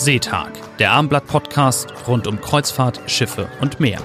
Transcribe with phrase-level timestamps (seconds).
[0.00, 4.00] Seetag, der Abendblatt-Podcast rund um Kreuzfahrt, Schiffe und Meer.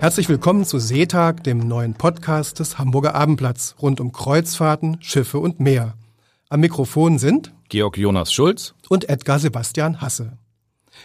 [0.00, 5.60] Herzlich willkommen zu Seetag, dem neuen Podcast des Hamburger Abendblatts rund um Kreuzfahrten, Schiffe und
[5.60, 5.92] Meer.
[6.48, 10.38] Am Mikrofon sind Georg Jonas Schulz und Edgar Sebastian Hasse.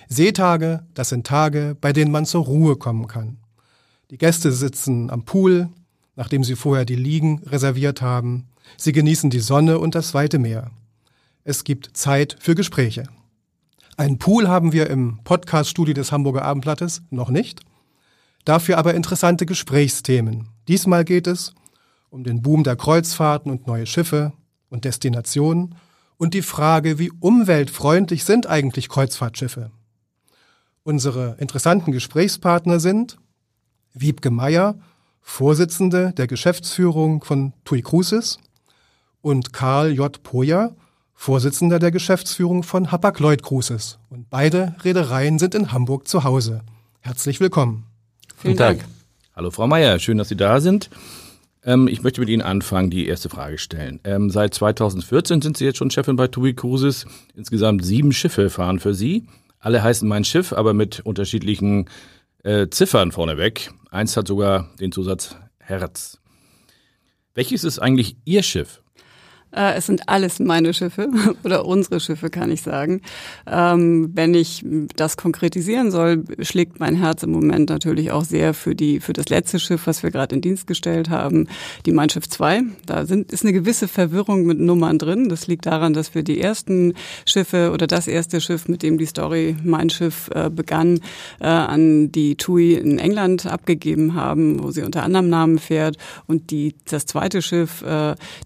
[0.08, 3.36] Seetage, das sind Tage, bei denen man zur Ruhe kommen kann.
[4.12, 5.68] Die Gäste sitzen am Pool,
[6.16, 8.48] nachdem sie vorher die Liegen reserviert haben.
[8.78, 10.72] Sie genießen die Sonne und das weite Meer.
[11.44, 13.06] Es gibt Zeit für Gespräche.
[13.98, 17.62] Einen Pool haben wir im Podcast-Studio des Hamburger Abendblattes noch nicht.
[18.46, 20.50] Dafür aber interessante Gesprächsthemen.
[20.68, 21.56] Diesmal geht es
[22.12, 24.34] um den Boom der Kreuzfahrten und neue Schiffe
[24.70, 25.76] und Destinationen
[26.18, 29.72] und die Frage, wie umweltfreundlich sind eigentlich Kreuzfahrtschiffe.
[30.84, 33.18] Unsere interessanten Gesprächspartner sind
[33.94, 34.76] Wiebke Meyer,
[35.22, 38.38] Vorsitzende der Geschäftsführung von TUI Cruises
[39.22, 40.22] und Karl J.
[40.22, 40.76] Poja,
[41.22, 44.00] Vorsitzender der Geschäftsführung von Hapag-Lloyd Cruises.
[44.10, 46.64] Und beide Reedereien sind in Hamburg zu Hause.
[47.00, 47.84] Herzlich willkommen.
[48.36, 48.80] Vielen Dank.
[48.80, 48.92] Dank.
[49.36, 50.90] Hallo Frau Meyer, schön, dass Sie da sind.
[51.64, 54.00] Ähm, ich möchte mit Ihnen anfangen, die erste Frage stellen.
[54.04, 57.06] Ähm, seit 2014 sind Sie jetzt schon Chefin bei TUI Cruises.
[57.36, 59.28] Insgesamt sieben Schiffe fahren für Sie.
[59.60, 61.88] Alle heißen mein Schiff, aber mit unterschiedlichen
[62.44, 63.72] äh, Ziffern vorneweg.
[63.92, 66.18] Eins hat sogar den Zusatz Herz.
[67.36, 68.82] Welches ist eigentlich Ihr Schiff?
[69.56, 71.10] Äh, es sind alles meine Schiffe
[71.44, 73.02] oder unsere Schiffe, kann ich sagen.
[73.46, 78.76] Ähm, wenn ich das konkretisieren soll, schlägt mein Herz im Moment natürlich auch sehr für
[78.76, 81.48] die für das letzte Schiff, was wir gerade in Dienst gestellt haben,
[81.86, 82.64] die Mein Schiff 2.
[82.86, 85.30] Da sind, ist eine gewisse Verwirrung mit Nummern drin.
[85.30, 86.94] Das liegt daran, dass wir die ersten
[87.26, 91.00] Schiffe oder das erste Schiff, mit dem die Story Mein Schiff äh, begann,
[91.40, 95.98] äh, an die TUI in England abgegeben haben, wo sie unter anderem Namen fährt.
[96.28, 97.84] Und die, das zweite Schiff,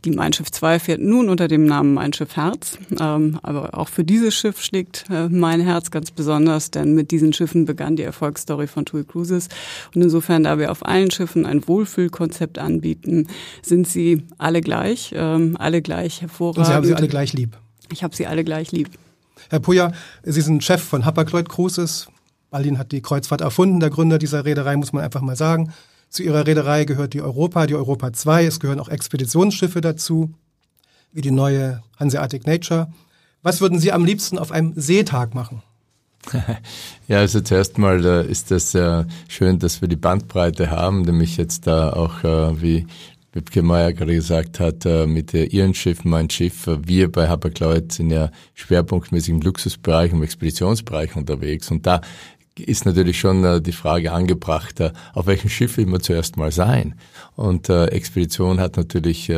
[0.03, 2.77] die Mein Schiff 2 fährt nun unter dem Namen Mein Schiff Herz.
[2.99, 7.33] Ähm, aber auch für dieses Schiff schlägt äh, mein Herz ganz besonders, denn mit diesen
[7.33, 9.49] Schiffen begann die Erfolgsstory von TUI Cruises.
[9.93, 13.27] Und insofern, da wir auf allen Schiffen ein Wohlfühlkonzept anbieten,
[13.61, 16.59] sind sie alle gleich, ähm, alle gleich hervorragend.
[16.59, 17.57] Und Sie haben sie alle gleich lieb.
[17.91, 18.89] Ich habe sie alle gleich lieb.
[19.49, 19.91] Herr Puja,
[20.23, 22.07] Sie sind Chef von Hapag-Lloyd Cruises.
[22.51, 25.73] Berlin hat die Kreuzfahrt erfunden, der Gründer dieser Reederei, muss man einfach mal sagen.
[26.09, 28.45] Zu ihrer Reederei gehört die Europa, die Europa 2.
[28.45, 30.33] Es gehören auch Expeditionsschiffe dazu
[31.15, 32.87] wie die neue Hanseatic Nature.
[33.41, 35.63] Was würden Sie am liebsten auf einem Seetag machen?
[37.07, 41.37] Ja, also zuerst mal äh, ist das äh, schön, dass wir die Bandbreite haben, nämlich
[41.37, 42.87] jetzt da auch, äh, wie
[43.31, 46.69] Wibke Meyer gerade gesagt hat, mit ihren Schiffen, mein Schiff.
[46.83, 51.99] Wir bei Hapag-Lloyd sind ja schwerpunktmäßig im Luxusbereich, im Expeditionsbereich unterwegs und da
[52.57, 54.81] ist natürlich schon die Frage angebracht,
[55.13, 56.95] auf welchem Schiff will man zuerst mal sein?
[57.35, 59.29] Und Expedition hat natürlich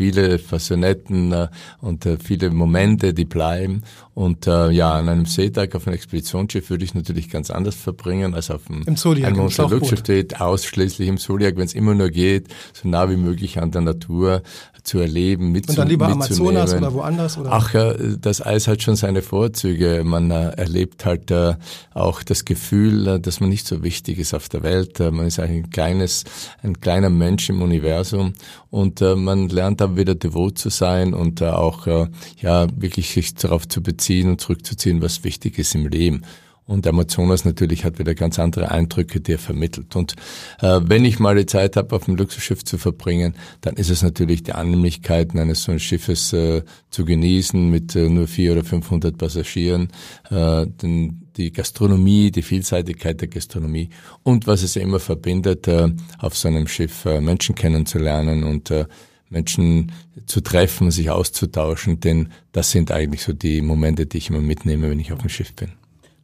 [0.00, 1.48] viele Fassonetten äh,
[1.82, 3.82] und äh, viele Momente, die bleiben.
[4.14, 8.32] Und äh, ja, an einem Seetag auf einem Expeditionsschiff würde ich natürlich ganz anders verbringen
[8.32, 12.48] als auf einem, Im Zodiac, einem Luxusschiff ausschließlich im Zodiac, wenn es immer nur geht,
[12.72, 14.42] so nah wie möglich an der Natur
[14.82, 17.38] zu erleben, mit Und dann lieber Amazonas oder woanders?
[17.38, 17.52] Oder?
[17.52, 20.02] Ach ja, das Eis hat schon seine Vorzüge.
[20.04, 21.54] Man äh, erlebt halt äh,
[21.94, 24.98] auch das Gefühl, äh, dass man nicht so wichtig ist auf der Welt.
[24.98, 26.24] Man ist eigentlich ein kleines,
[26.62, 28.32] ein kleiner Mensch im Universum
[28.70, 32.06] und man lernt wieder devot zu sein und äh, auch äh,
[32.40, 36.22] ja wirklich sich darauf zu beziehen und zurückzuziehen, was wichtig ist im Leben.
[36.70, 39.96] Und Amazonas natürlich hat wieder ganz andere Eindrücke, die er vermittelt.
[39.96, 40.14] Und
[40.60, 44.02] äh, wenn ich mal die Zeit habe, auf dem Luxusschiff zu verbringen, dann ist es
[44.02, 48.62] natürlich die Annehmlichkeiten eines so eines Schiffes äh, zu genießen mit äh, nur vier oder
[48.62, 49.88] 500 Passagieren,
[50.30, 53.90] äh, den, die Gastronomie, die Vielseitigkeit der Gastronomie
[54.22, 55.88] und was es immer verbindet, äh,
[56.20, 58.84] auf so einem Schiff äh, Menschen kennenzulernen und äh,
[59.30, 59.92] Menschen
[60.26, 64.90] zu treffen, sich auszutauschen, denn das sind eigentlich so die Momente, die ich immer mitnehme,
[64.90, 65.70] wenn ich auf dem Schiff bin.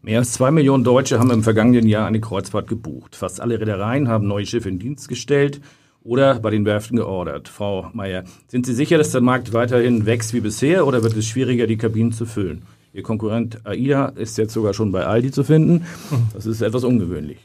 [0.03, 3.17] Mehr als zwei Millionen Deutsche haben im vergangenen Jahr eine Kreuzfahrt gebucht.
[3.17, 5.61] Fast alle Reedereien haben neue Schiffe in Dienst gestellt
[6.03, 7.49] oder bei den Werften geordert.
[7.49, 11.27] Frau Mayer, sind Sie sicher, dass der Markt weiterhin wächst wie bisher oder wird es
[11.27, 12.63] schwieriger, die Kabinen zu füllen?
[12.93, 15.87] Ihr Konkurrent AIDA ist jetzt sogar schon bei Aldi zu finden.
[16.35, 17.39] Das ist etwas ungewöhnlich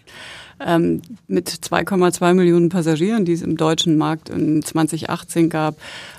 [0.66, 5.76] ähm, mit 2,2 Millionen Passagieren, die es im deutschen Markt in 2018 gab.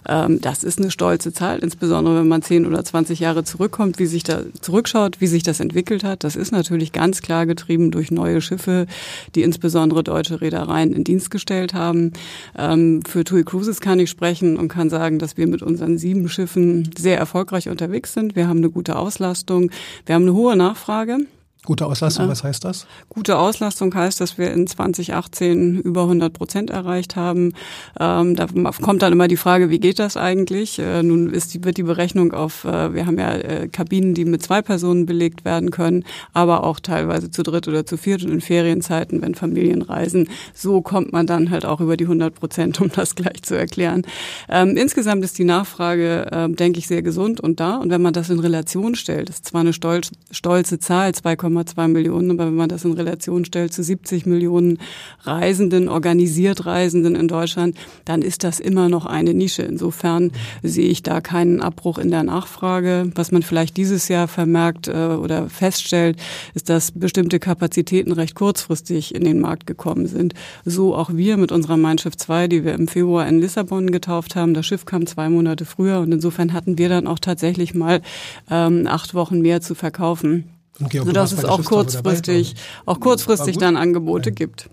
[0.08, 4.06] Ähm, das ist eine stolze Zahl, insbesondere wenn man 10 oder 20 Jahre zurückkommt, wie
[4.06, 6.24] sich da zurückschaut, wie sich das entwickelt hat.
[6.24, 8.86] Das ist natürlich ganz klar getrieben durch neue Schiffe,
[9.34, 12.12] die insbesondere deutsche Reedereien in Dienst gestellt haben.
[12.56, 16.28] Ähm, für TUI Cruises kann ich sprechen und kann sagen, dass wir mit unseren sieben
[16.28, 18.36] Schiffen sehr erfolgreich unterwegs sind.
[18.36, 19.70] Wir haben eine gute Auslastung,
[20.06, 21.18] wir haben eine hohe Nachfrage.
[21.64, 22.86] Gute Auslastung, was heißt das?
[23.08, 27.52] Gute Auslastung heißt, dass wir in 2018 über 100 Prozent erreicht haben.
[28.00, 28.46] Ähm, da
[28.82, 30.80] kommt dann immer die Frage, wie geht das eigentlich?
[30.80, 34.24] Äh, nun ist die, wird die Berechnung auf, äh, wir haben ja äh, Kabinen, die
[34.24, 38.32] mit zwei Personen belegt werden können, aber auch teilweise zu dritt oder zu viert und
[38.32, 40.30] in Ferienzeiten, wenn Familien reisen.
[40.54, 44.02] So kommt man dann halt auch über die 100 Prozent, um das gleich zu erklären.
[44.48, 47.76] Ähm, insgesamt ist die Nachfrage, äh, denke ich, sehr gesund und da.
[47.76, 51.88] Und wenn man das in Relation stellt, ist zwar eine stolz, stolze Zahl, 2, 2,2
[51.88, 52.30] Millionen.
[52.32, 54.78] Aber wenn man das in Relation stellt zu 70 Millionen
[55.22, 59.62] Reisenden, organisiert Reisenden in Deutschland, dann ist das immer noch eine Nische.
[59.62, 60.32] Insofern
[60.62, 63.10] sehe ich da keinen Abbruch in der Nachfrage.
[63.14, 66.16] Was man vielleicht dieses Jahr vermerkt äh, oder feststellt,
[66.54, 70.34] ist, dass bestimmte Kapazitäten recht kurzfristig in den Markt gekommen sind.
[70.64, 74.36] So auch wir mit unserer Mein Schiff 2, die wir im Februar in Lissabon getauft
[74.36, 74.54] haben.
[74.54, 78.02] Das Schiff kam zwei Monate früher und insofern hatten wir dann auch tatsächlich mal
[78.50, 80.44] ähm, acht Wochen mehr zu verkaufen
[80.90, 82.54] sodass es auch kurzfristig,
[82.86, 84.34] auch kurzfristig dann Angebote ja.
[84.34, 84.70] gibt.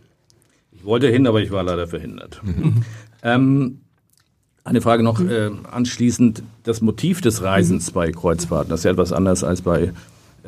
[0.71, 2.41] Ich wollte hin, aber ich war leider verhindert.
[2.43, 2.83] Mhm.
[3.21, 3.81] Ähm,
[4.63, 6.43] eine Frage noch äh, anschließend.
[6.63, 7.95] Das Motiv des Reisens mhm.
[7.95, 9.93] bei Kreuzfahrten, das ist ja etwas anders als bei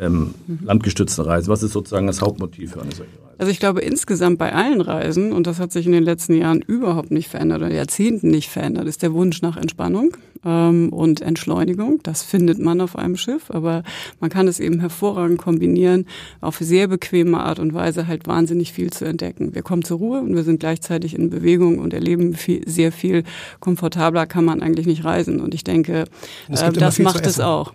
[0.02, 0.60] ähm, mhm.
[0.64, 1.50] landgestützten Reisen.
[1.50, 3.32] Was ist sozusagen das Hauptmotiv für eine solche Reise?
[3.38, 6.62] Also ich glaube insgesamt bei allen Reisen, und das hat sich in den letzten Jahren
[6.62, 10.16] überhaupt nicht verändert oder Jahrzehnten nicht verändert, ist der Wunsch nach Entspannung
[10.46, 12.00] ähm, und Entschleunigung.
[12.04, 13.84] Das findet man auf einem Schiff, aber
[14.20, 16.06] man kann es eben hervorragend kombinieren,
[16.40, 19.56] auf sehr bequeme Art und Weise halt wahnsinnig viel zu entdecken.
[19.56, 23.24] Wir kommen zur Ruhe und wir sind gleichzeitig in Bewegung und erleben viel, sehr viel
[23.60, 25.42] komfortabler kann man eigentlich nicht reisen.
[25.42, 26.06] Und ich denke,
[26.50, 27.74] äh, das macht es auch.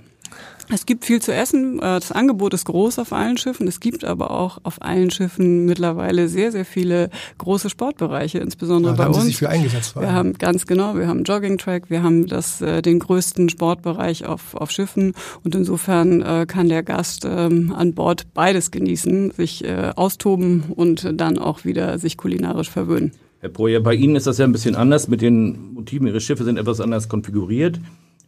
[0.68, 1.78] Es gibt viel zu essen.
[1.78, 3.68] Äh, das Angebot ist groß auf allen Schiffen.
[3.68, 8.96] Es gibt aber auch auf allen Schiffen mittlerweile sehr, sehr viele große Sportbereiche, insbesondere ja,
[8.96, 9.22] bei haben uns.
[9.22, 12.82] Sie sich für eingesetzt wir haben ganz genau, wir haben Jogging-Track, wir haben das, äh,
[12.82, 15.14] den größten Sportbereich auf, auf Schiffen
[15.44, 19.64] und insofern äh, kann der Gast ähm, an Bord beides genießen, sich
[19.96, 23.12] austoben und dann auch wieder sich kulinarisch verwöhnen.
[23.40, 26.06] Herr Projer, bei Ihnen ist das ja ein bisschen anders mit den Motiven.
[26.06, 27.78] Ihre Schiffe sind etwas anders konfiguriert.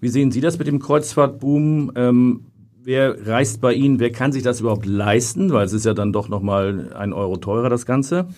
[0.00, 1.92] Wie sehen Sie das mit dem Kreuzfahrtboom?
[1.96, 2.44] Ähm,
[2.82, 3.98] wer reist bei Ihnen?
[3.98, 5.52] Wer kann sich das überhaupt leisten?
[5.52, 8.28] Weil es ist ja dann doch nochmal ein Euro teurer, das Ganze.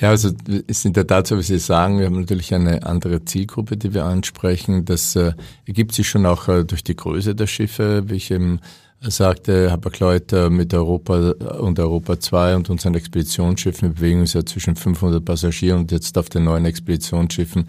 [0.00, 0.30] Ja, also
[0.66, 3.94] ist in der Tat so, wie Sie sagen, wir haben natürlich eine andere Zielgruppe, die
[3.94, 4.84] wir ansprechen.
[4.84, 5.32] Das äh,
[5.66, 8.60] ergibt sich schon auch äh, durch die Größe der Schiffe, wie ich eben
[9.00, 11.30] sagte, Hapag-Lloyd äh, mit Europa
[11.60, 16.28] und Europa 2 und unseren Expeditionsschiffen bewegen uns ja zwischen 500 Passagieren und jetzt auf
[16.28, 17.68] den neuen Expeditionsschiffen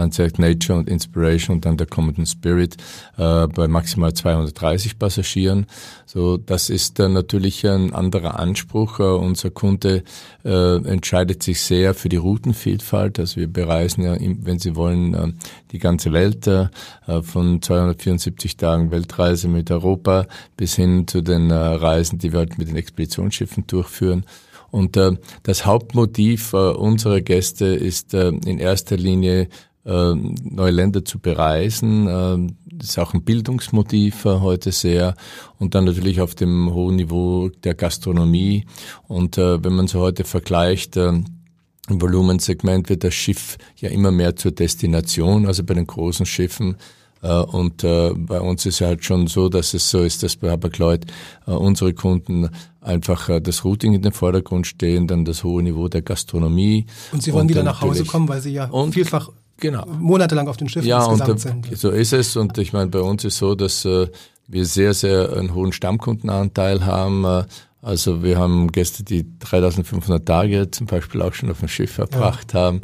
[0.00, 2.76] anzeigt Nature und Inspiration und dann der Common Spirit
[3.16, 5.66] äh, bei maximal 230 Passagieren.
[6.06, 8.98] So, das ist äh, natürlich ein anderer Anspruch.
[9.00, 10.02] Äh, unser Kunde
[10.44, 13.18] äh, entscheidet sich sehr für die Routenvielfalt.
[13.20, 15.32] Also wir bereisen ja, wenn Sie wollen, äh,
[15.72, 16.68] die ganze Welt äh,
[17.22, 20.26] von 274 Tagen Weltreise mit Europa
[20.56, 24.24] bis hin zu den äh, Reisen, die wir halt mit den Expeditionsschiffen durchführen.
[24.70, 25.12] Und äh,
[25.42, 29.48] das Hauptmotiv äh, unserer Gäste ist äh, in erster Linie äh,
[29.84, 32.06] neue Länder zu bereisen.
[32.06, 35.14] Äh, das ist auch ein Bildungsmotiv äh, heute sehr.
[35.58, 38.66] Und dann natürlich auf dem hohen Niveau der Gastronomie.
[39.08, 41.24] Und wenn man so heute vergleicht, im
[41.88, 46.76] Volumensegment wird das Schiff ja immer mehr zur Destination, also bei den großen Schiffen.
[47.20, 51.04] Und bei uns ist es halt schon so, dass es so ist, dass bei Habakleut
[51.44, 52.48] unsere Kunden
[52.80, 56.86] einfach das Routing in den Vordergrund stehen, dann das hohe Niveau der Gastronomie.
[57.12, 59.86] Und Sie wollen wieder nach Hause kommen, weil Sie ja vielfach genau.
[59.86, 61.78] monatelang auf den Schiffen ja, insgesamt und, sind.
[61.78, 64.08] So ist es und ich meine, bei uns ist so, dass äh,
[64.48, 67.24] wir sehr, sehr einen hohen Stammkundenanteil haben.
[67.24, 67.44] Äh,
[67.82, 72.52] also wir haben Gäste, die 3500 Tage zum Beispiel auch schon auf dem Schiff verbracht
[72.52, 72.82] ja, haben.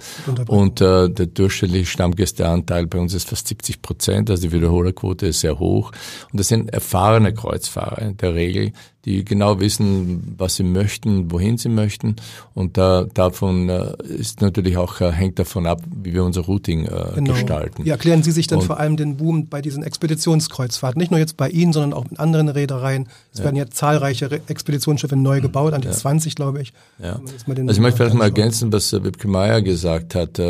[0.49, 5.40] Und äh, der durchschnittliche Stammgästeanteil bei uns ist fast 70 Prozent, also die Wiederholerquote ist
[5.40, 5.92] sehr hoch.
[6.33, 8.73] Und das sind erfahrene Kreuzfahrer in der Regel,
[9.07, 12.17] die genau wissen, was sie möchten, wohin sie möchten.
[12.55, 16.87] Und da, davon äh, ist natürlich auch, äh, hängt davon ab, wie wir unser Routing
[16.87, 17.33] äh, genau.
[17.33, 17.85] gestalten.
[17.85, 20.99] Wie erklären Sie sich denn vor allem den Boom bei diesen Expeditionskreuzfahrten?
[20.99, 23.09] Nicht nur jetzt bei Ihnen, sondern auch mit anderen Reedereien.
[23.33, 23.45] Es ja.
[23.45, 25.95] werden jetzt zahlreiche Expeditionsschiffe neu gebaut, an die ja.
[25.95, 26.73] 20, glaube ich.
[26.99, 27.21] Ja.
[27.21, 30.41] Also ich möchte vielleicht mal ergänzen, was Wibke Meyer gesagt hat.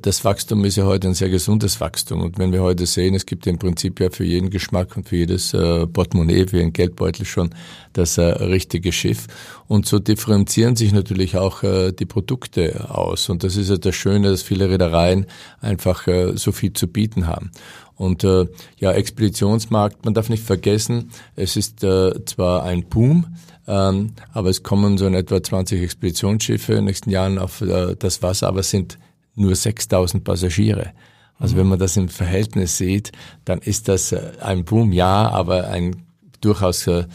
[0.00, 2.20] Das Wachstum ist ja heute ein sehr gesundes Wachstum.
[2.20, 5.14] Und wenn wir heute sehen, es gibt im Prinzip ja für jeden Geschmack und für
[5.14, 7.50] jedes äh, Portemonnaie, für jeden Geldbeutel schon
[7.92, 9.28] das äh, richtige Schiff.
[9.68, 13.28] Und so differenzieren sich natürlich auch äh, die Produkte aus.
[13.28, 15.26] Und das ist ja das Schöne, dass viele Reedereien
[15.60, 17.52] einfach äh, so viel zu bieten haben.
[17.94, 18.48] Und äh,
[18.78, 23.36] ja, Expeditionsmarkt, man darf nicht vergessen, es ist äh, zwar ein Boom,
[23.68, 27.94] ähm, aber es kommen so in etwa 20 Expeditionsschiffe in den nächsten Jahren auf äh,
[27.96, 28.98] das Wasser, aber es sind
[29.34, 30.92] nur 6000 Passagiere.
[31.38, 33.12] Also wenn man das im Verhältnis sieht,
[33.44, 36.04] dann ist das äh, ein Boom, ja, aber ein
[36.40, 37.06] durchaus äh,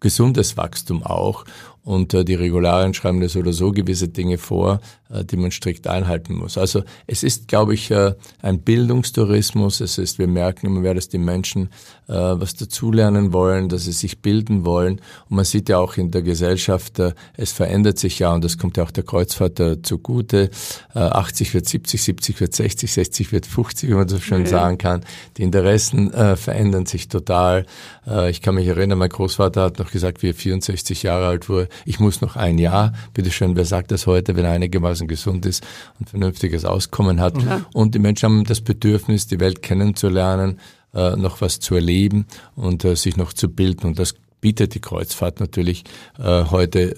[0.00, 1.44] gesundes Wachstum auch.
[1.82, 6.34] Und äh, die Regularien schreiben das oder so gewisse Dinge vor, die man strikt einhalten
[6.34, 6.56] muss.
[6.58, 9.80] Also es ist, glaube ich, äh, ein Bildungstourismus.
[9.80, 11.68] Es ist, wir merken immer mehr, dass die Menschen
[12.08, 15.00] äh, was dazulernen wollen, dass sie sich bilden wollen.
[15.28, 18.58] Und man sieht ja auch in der Gesellschaft, äh, es verändert sich ja und das
[18.58, 20.50] kommt ja auch der Kreuzfahrt äh, zugute.
[20.94, 24.50] Äh, 80 wird 70, 70 wird 60, 60 wird 50, wie man so schön okay.
[24.50, 25.04] sagen kann.
[25.36, 27.66] Die Interessen äh, verändern sich total.
[28.06, 31.48] Äh, ich kann mich erinnern, mein Großvater hat noch gesagt, wie er 64 Jahre alt
[31.48, 34.52] wurde, ich muss noch ein Jahr, bitteschön, wer sagt das heute, wenn er
[34.94, 35.64] einigermaßen gesund ist
[35.98, 37.40] und vernünftiges Auskommen hat.
[37.42, 37.66] Ja.
[37.72, 40.58] Und die Menschen haben das Bedürfnis, die Welt kennenzulernen,
[40.94, 43.86] äh, noch was zu erleben und äh, sich noch zu bilden.
[43.86, 45.84] Und das bietet die Kreuzfahrt natürlich
[46.18, 46.94] äh, heute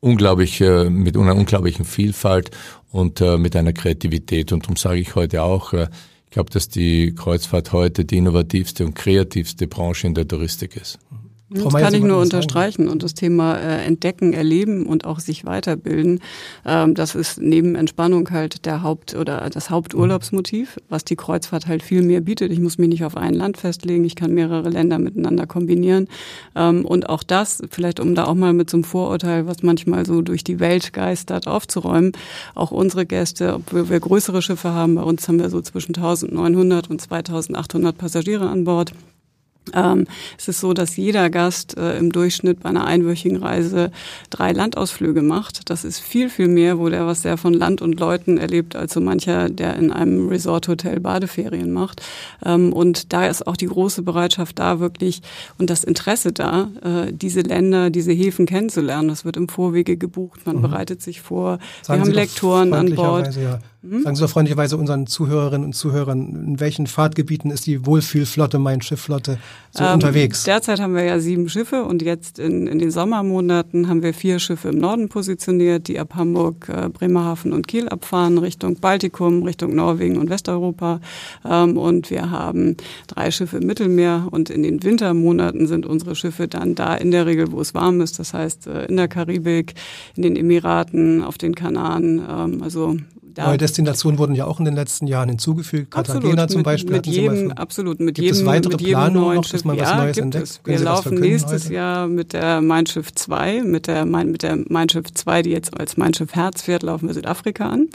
[0.00, 2.50] unglaublich äh, mit einer unglaublichen Vielfalt
[2.92, 4.52] und äh, mit einer Kreativität.
[4.52, 5.88] Und darum sage ich heute auch, äh,
[6.26, 10.98] ich glaube, dass die Kreuzfahrt heute die innovativste und kreativste Branche in der Touristik ist.
[11.48, 12.88] Das kann ich nur unterstreichen.
[12.88, 16.20] Und das Thema äh, Entdecken, Erleben und auch sich weiterbilden,
[16.64, 21.84] ähm, das ist neben Entspannung halt der Haupt- oder das Haupturlaubsmotiv, was die Kreuzfahrt halt
[21.84, 22.50] viel mehr bietet.
[22.50, 26.08] Ich muss mich nicht auf ein Land festlegen, ich kann mehrere Länder miteinander kombinieren.
[26.56, 30.04] Ähm, und auch das, vielleicht um da auch mal mit so einem Vorurteil, was manchmal
[30.04, 32.10] so durch die Welt geistert, aufzuräumen,
[32.56, 36.90] auch unsere Gäste, obwohl wir größere Schiffe haben, bei uns haben wir so zwischen 1900
[36.90, 38.92] und 2800 Passagiere an Bord.
[39.74, 40.06] Ähm,
[40.38, 43.90] es ist so, dass jeder Gast äh, im Durchschnitt bei einer einwöchigen Reise
[44.30, 45.70] drei Landausflüge macht.
[45.70, 48.94] Das ist viel, viel mehr, wo der was sehr von Land und Leuten erlebt, als
[48.94, 52.02] so mancher, der in einem Resort-Hotel Badeferien macht.
[52.44, 55.22] Ähm, und da ist auch die große Bereitschaft da, wirklich
[55.58, 59.08] und das Interesse da, äh, diese Länder, diese Häfen kennenzulernen.
[59.08, 60.62] Das wird im Vorwege gebucht, man mhm.
[60.62, 61.58] bereitet sich vor.
[61.82, 63.36] Sagen Wir haben Sie Lektoren an Bord.
[63.36, 63.60] Ja.
[63.82, 64.02] Hm?
[64.02, 68.80] Sagen Sie doch freundlicherweise unseren Zuhörerinnen und Zuhörern, in welchen Fahrtgebieten ist die Wohlfühlflotte, Mein
[68.82, 69.38] Schiffflotte
[69.70, 70.44] so ähm, unterwegs?
[70.44, 74.38] Derzeit haben wir ja sieben Schiffe und jetzt in, in den Sommermonaten haben wir vier
[74.38, 79.74] Schiffe im Norden positioniert, die ab Hamburg, äh, Bremerhaven und Kiel abfahren, Richtung Baltikum, Richtung
[79.74, 81.00] Norwegen und Westeuropa.
[81.44, 86.48] Ähm, und wir haben drei Schiffe im Mittelmeer und in den Wintermonaten sind unsere Schiffe
[86.48, 89.74] dann da in der Regel, wo es warm ist, das heißt äh, in der Karibik,
[90.16, 92.96] in den Emiraten, auf den Kanaren, ähm, also
[93.36, 95.90] da Neue Destinationen wurden ja auch in den letzten Jahren hinzugefügt.
[95.90, 96.92] Cartagena zum Beispiel.
[96.96, 99.52] Mit jedem, absolut, mit gibt jedem, es weitere mit jedem Planungen neuen noch, Schiff.
[99.52, 100.44] dass man was ja, Neues entdeckt?
[100.44, 100.60] Es.
[100.64, 101.74] Wir laufen nächstes heute?
[101.74, 105.78] Jahr mit der Mein Schiff 2, mit der, mit der Mein Schiff 2, die jetzt
[105.78, 107.88] als Mein Schiff Herz fährt, laufen wir Südafrika an.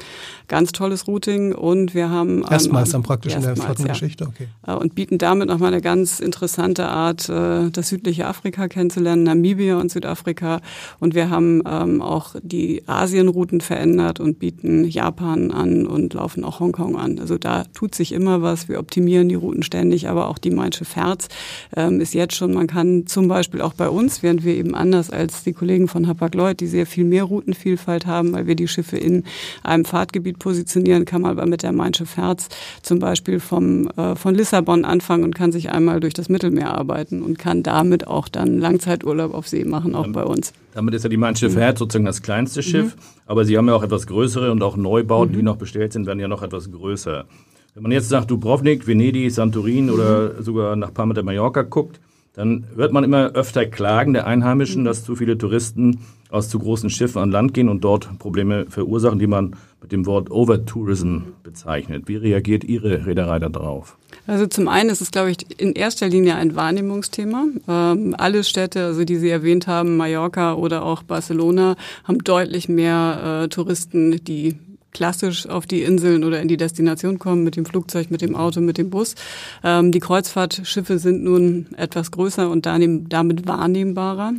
[0.48, 2.44] Ganz tolles Routing und wir haben...
[2.48, 4.30] Erstmals ähm, dann praktisch in der Flottengeschichte, ja.
[4.30, 4.48] okay.
[4.68, 9.78] Äh, und bieten damit nochmal eine ganz interessante Art, äh, das südliche Afrika kennenzulernen, Namibia
[9.78, 10.62] und Südafrika.
[11.00, 16.60] Und wir haben ähm, auch die Asienrouten verändert und bieten Japan an und laufen auch
[16.60, 17.20] Hongkong an.
[17.20, 18.68] Also da tut sich immer was.
[18.68, 21.30] Wir optimieren die Routen ständig, aber auch die Mein Schiff Herz
[21.76, 25.10] ähm, ist jetzt schon, man kann zum Beispiel auch bei uns, während wir eben anders
[25.10, 28.98] als die Kollegen von Hapag-Lloyd, die sehr viel mehr Routenvielfalt haben, weil wir die Schiffe
[28.98, 29.24] in
[29.64, 32.50] einem Fahrtgebiet positionieren, kann man aber mit der Mein Schiff Herz
[32.82, 37.22] zum Beispiel vom, äh, von Lissabon anfangen und kann sich einmal durch das Mittelmeer arbeiten
[37.22, 40.54] und kann damit auch dann Langzeiturlaub auf See machen, auch bei uns.
[40.74, 43.02] Damit ist ja die Mein Schiff Herz sozusagen das kleinste Schiff, mhm.
[43.26, 44.78] aber Sie haben ja auch etwas größere und auch
[45.22, 45.40] Neubauten, mhm.
[45.40, 47.26] die noch bestellt sind, werden ja noch etwas größer.
[47.74, 49.94] Wenn man jetzt nach Dubrovnik, Venedig, Santorin mhm.
[49.94, 52.00] oder sogar nach Palma de Mallorca guckt,
[52.34, 56.00] dann hört man immer öfter Klagen der Einheimischen, dass zu viele Touristen
[56.30, 60.06] aus zu großen Schiffen an Land gehen und dort Probleme verursachen, die man mit dem
[60.06, 62.08] Wort Overtourism bezeichnet.
[62.08, 63.98] Wie reagiert Ihre Reederei darauf?
[64.28, 67.48] Also zum einen ist es, glaube ich, in erster Linie ein Wahrnehmungsthema.
[67.68, 71.76] Ähm, alle Städte, also die Sie erwähnt haben, Mallorca oder auch Barcelona,
[72.06, 74.56] haben deutlich mehr äh, Touristen, die
[74.92, 78.62] klassisch auf die Inseln oder in die Destination kommen mit dem Flugzeug, mit dem Auto,
[78.62, 79.16] mit dem Bus.
[79.64, 84.34] Ähm, die Kreuzfahrtschiffe sind nun etwas größer und damit wahrnehmbarer.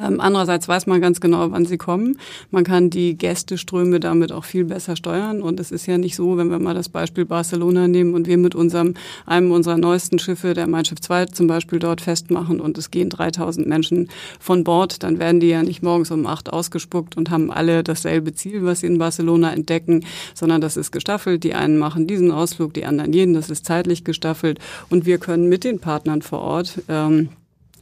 [0.00, 2.18] Ähm, andererseits weiß man ganz genau, wann sie kommen.
[2.50, 5.42] Man kann die Gästeströme damit auch viel besser steuern.
[5.42, 8.38] Und es ist ja nicht so, wenn wir mal das Beispiel Barcelona nehmen und wir
[8.38, 8.94] mit unserem,
[9.26, 13.10] einem unserer neuesten Schiffe, der Mein Schiff 2 zum Beispiel dort festmachen und es gehen
[13.10, 14.08] 3000 Menschen
[14.40, 18.32] von Bord, dann werden die ja nicht morgens um acht ausgespuckt und haben alle dasselbe
[18.34, 21.44] Ziel, was sie in Barcelona entdecken, sondern das ist gestaffelt.
[21.44, 23.34] Die einen machen diesen Ausflug, die anderen jeden.
[23.34, 24.58] Das ist zeitlich gestaffelt.
[24.88, 27.28] Und wir können mit den Partnern vor Ort ähm,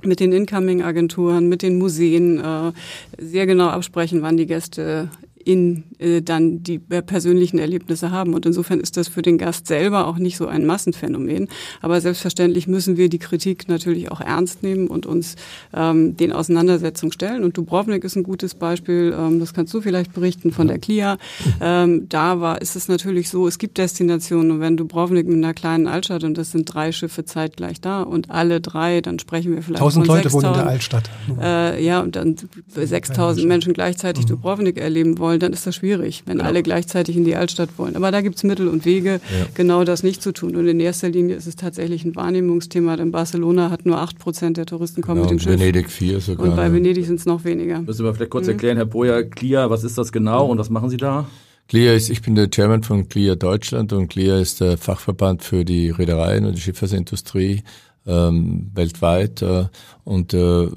[0.06, 2.72] mit den Incoming-Agenturen, mit den Museen äh,
[3.18, 5.10] sehr genau absprechen, wann die Gäste
[5.44, 8.34] in äh, dann die äh, persönlichen Erlebnisse haben.
[8.34, 11.48] Und insofern ist das für den Gast selber auch nicht so ein Massenphänomen.
[11.80, 15.36] Aber selbstverständlich müssen wir die Kritik natürlich auch ernst nehmen und uns
[15.74, 17.44] ähm, den Auseinandersetzungen stellen.
[17.44, 21.16] Und Dubrovnik ist ein gutes Beispiel, ähm, das kannst du vielleicht berichten von der CLIA.
[21.60, 25.54] Ähm, da war, ist es natürlich so, es gibt Destinationen und wenn Dubrovnik mit einer
[25.54, 29.62] kleinen Altstadt und das sind drei Schiffe zeitgleich da und alle drei, dann sprechen wir
[29.62, 31.10] vielleicht Tausend Leute wohnen in der Altstadt.
[31.40, 32.36] Äh, ja, und dann
[32.68, 34.28] 6000 Menschen gleichzeitig mhm.
[34.28, 36.48] Dubrovnik erleben wollen, dann ist das schwierig, wenn genau.
[36.48, 37.96] alle gleichzeitig in die Altstadt wollen.
[37.96, 39.46] Aber da gibt's Mittel und Wege, ja.
[39.54, 40.56] genau das nicht zu tun.
[40.56, 44.56] Und in erster Linie ist es tatsächlich ein Wahrnehmungsthema, denn Barcelona hat nur acht Prozent
[44.56, 45.60] der Touristen kommen genau, mit dem Schiff.
[45.60, 46.48] Venedig vier sogar.
[46.48, 47.80] Und bei Venedig sind es noch weniger.
[47.80, 48.52] Müssen wir vielleicht kurz mhm.
[48.52, 51.26] erklären, Herr Boyer, CLIA, was ist das genau und was machen Sie da?
[51.68, 55.64] CLIA ist, ich bin der Chairman von CLIA Deutschland und CLIA ist der Fachverband für
[55.64, 57.62] die Reedereien und die Schifffahrtsindustrie
[58.06, 59.66] ähm, weltweit äh,
[60.04, 60.68] und äh,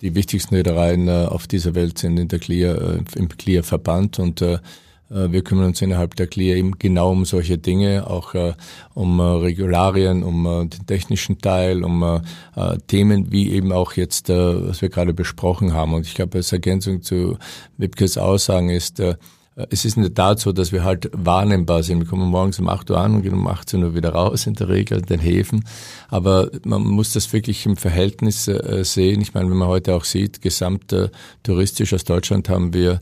[0.00, 4.42] die wichtigsten Reedereien äh, auf dieser Welt sind in der CLIA, äh, im CLIA-Verband und
[4.42, 4.58] äh,
[5.08, 8.54] wir kümmern uns innerhalb der CLIA eben genau um solche Dinge, auch äh,
[8.92, 12.22] um äh, Regularien, um äh, den technischen Teil, um
[12.88, 15.94] Themen wie eben auch jetzt, was wir gerade besprochen haben.
[15.94, 17.38] Und ich glaube, als Ergänzung zu
[17.76, 19.00] Wipkes Aussagen ist,
[19.70, 22.00] es ist in der Tat so, dass wir halt wahrnehmbar sind.
[22.00, 24.54] Wir kommen morgens um 8 Uhr an und gehen um 18 Uhr wieder raus in
[24.54, 25.64] der Regel, den Häfen.
[26.08, 29.22] Aber man muss das wirklich im Verhältnis äh, sehen.
[29.22, 31.08] Ich meine, wenn man heute auch sieht, gesamt äh,
[31.42, 32.98] touristisch aus Deutschland haben wir äh,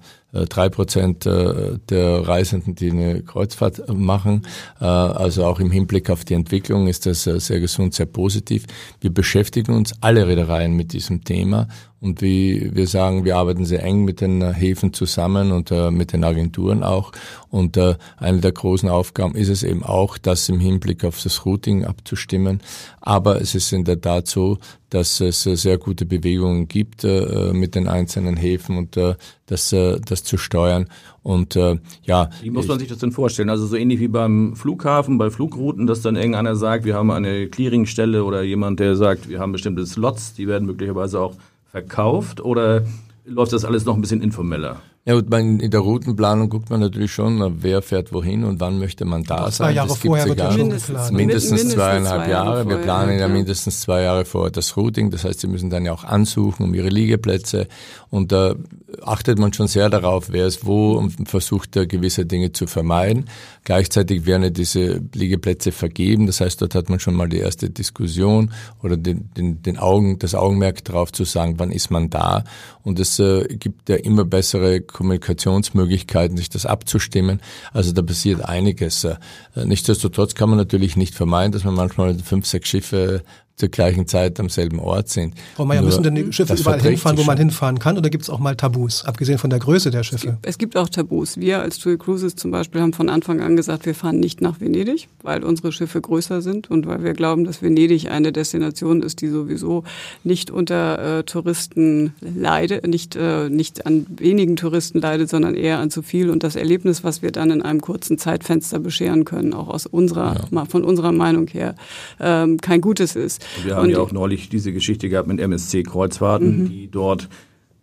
[0.48, 4.46] drei Prozent äh, der Reisenden, die eine Kreuzfahrt machen.
[4.80, 8.64] Äh, also auch im Hinblick auf die Entwicklung ist das sehr gesund, sehr positiv.
[9.00, 11.68] Wir beschäftigen uns alle Reedereien mit diesem Thema
[12.00, 16.22] und wie wir sagen, wir arbeiten sehr eng mit den Häfen zusammen und mit den
[16.22, 17.12] Agenturen auch.
[17.48, 21.86] Und eine der großen Aufgaben ist es eben auch, das im Hinblick auf das Routing
[21.86, 22.60] abzustimmen.
[23.00, 24.58] Aber es ist in der Tat so,
[24.94, 29.98] dass es sehr gute Bewegungen gibt äh, mit den einzelnen Häfen und äh, das, äh,
[29.98, 30.86] das zu steuern.
[31.24, 32.30] Und äh, ja.
[32.42, 33.50] Wie muss man sich das denn vorstellen?
[33.50, 37.48] Also so ähnlich wie beim Flughafen, bei Flugrouten, dass dann irgendeiner sagt, wir haben eine
[37.48, 41.34] Clearingstelle oder jemand, der sagt, wir haben bestimmte Slots, die werden möglicherweise auch
[41.72, 42.84] verkauft oder
[43.24, 44.80] läuft das alles noch ein bisschen informeller?
[45.06, 49.04] Ja, und in der Routenplanung guckt man natürlich schon, wer fährt wohin und wann möchte
[49.04, 49.74] man da zwei sein.
[49.74, 52.56] Jahre das vorher wird ja schon mindestens, mindestens zweieinhalb Jahre.
[52.60, 52.68] Jahre.
[52.70, 55.10] Wir planen ja mindestens zwei Jahre vor das Routing.
[55.10, 57.68] Das heißt, Sie müssen dann ja auch ansuchen um Ihre Liegeplätze.
[58.08, 58.54] Und da
[59.02, 63.26] achtet man schon sehr darauf, wer ist wo und versucht da gewisse Dinge zu vermeiden.
[63.64, 66.26] Gleichzeitig werden ja diese Liegeplätze vergeben.
[66.26, 70.18] Das heißt, dort hat man schon mal die erste Diskussion oder den, den, den Augen,
[70.18, 72.44] das Augenmerk darauf zu sagen, wann ist man da.
[72.82, 77.42] Und es äh, gibt ja immer bessere Kommunikationsmöglichkeiten, sich das abzustimmen.
[77.74, 79.04] Also da passiert einiges.
[79.04, 79.16] Äh,
[79.54, 83.22] nichtsdestotrotz kann man natürlich nicht vermeiden, dass man manchmal fünf, sechs Schiffe
[83.56, 85.34] zur gleichen Zeit am selben Ort sind.
[85.54, 88.30] Frau Meier, müssen denn die Schiffe überall hinfahren, wo man hinfahren kann, oder gibt es
[88.30, 90.16] auch mal Tabus, abgesehen von der Größe der Schiffe?
[90.16, 91.36] Es gibt, es gibt auch Tabus.
[91.36, 94.60] Wir als TUI Cruises zum Beispiel haben von Anfang an gesagt, wir fahren nicht nach
[94.60, 99.20] Venedig, weil unsere Schiffe größer sind und weil wir glauben, dass Venedig eine Destination ist,
[99.20, 99.84] die sowieso
[100.24, 105.90] nicht unter äh, Touristen leidet, nicht, äh, nicht an wenigen Touristen leidet, sondern eher an
[105.90, 106.30] zu viel.
[106.30, 110.48] Und das Erlebnis, was wir dann in einem kurzen Zeitfenster bescheren können, auch aus unserer,
[110.50, 110.64] ja.
[110.64, 111.76] von unserer Meinung her,
[112.18, 113.43] ähm, kein gutes ist.
[113.58, 116.68] Und wir haben und ja auch neulich diese Geschichte gehabt mit MSC Kreuzfahrten, mhm.
[116.68, 117.28] die dort,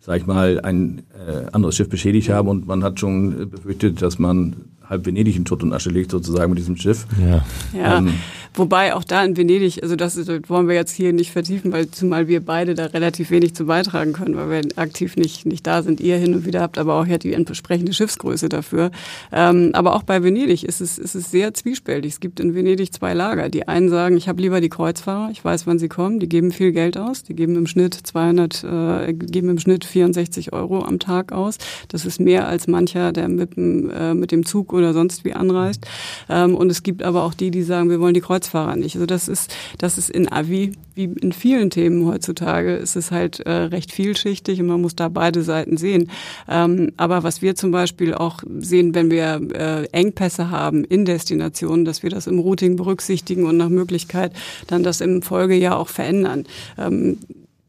[0.00, 4.18] sag ich mal, ein äh, anderes Schiff beschädigt haben und man hat schon befürchtet, dass
[4.18, 4.56] man
[4.88, 7.06] halb Venedig in Tod und Asche legt, sozusagen mit diesem Schiff.
[7.20, 7.44] Ja.
[7.72, 7.98] ja.
[7.98, 8.14] Ähm,
[8.54, 12.28] Wobei auch da in Venedig, also das wollen wir jetzt hier nicht vertiefen, weil zumal
[12.28, 16.00] wir beide da relativ wenig zu beitragen können, weil wir aktiv nicht, nicht da sind.
[16.00, 18.90] Ihr hin und wieder habt aber auch ja die entsprechende Schiffsgröße dafür.
[19.32, 22.12] Ähm, aber auch bei Venedig ist es, ist es sehr zwiespältig.
[22.12, 23.48] Es gibt in Venedig zwei Lager.
[23.48, 26.52] Die einen sagen, ich habe lieber die Kreuzfahrer, ich weiß, wann sie kommen, die geben
[26.52, 30.98] viel Geld aus, die geben im Schnitt 200, äh, geben im Schnitt 64 Euro am
[30.98, 31.56] Tag aus.
[31.88, 35.32] Das ist mehr als mancher, der mit dem, äh, mit dem Zug oder sonst wie
[35.32, 35.86] anreist.
[36.28, 38.96] Ähm, und es gibt aber auch die, die sagen, wir wollen die Kreuzfahrer Kreuzfahrer nicht.
[38.96, 43.40] Also das ist, das ist in wie, wie in vielen Themen heutzutage ist es halt
[43.40, 46.10] äh, recht vielschichtig und man muss da beide Seiten sehen.
[46.48, 51.84] Ähm, aber was wir zum Beispiel auch sehen, wenn wir äh, Engpässe haben in Destinationen,
[51.84, 54.32] dass wir das im Routing berücksichtigen und nach Möglichkeit
[54.66, 56.44] dann das im Folgejahr auch verändern.
[56.78, 57.18] Ähm,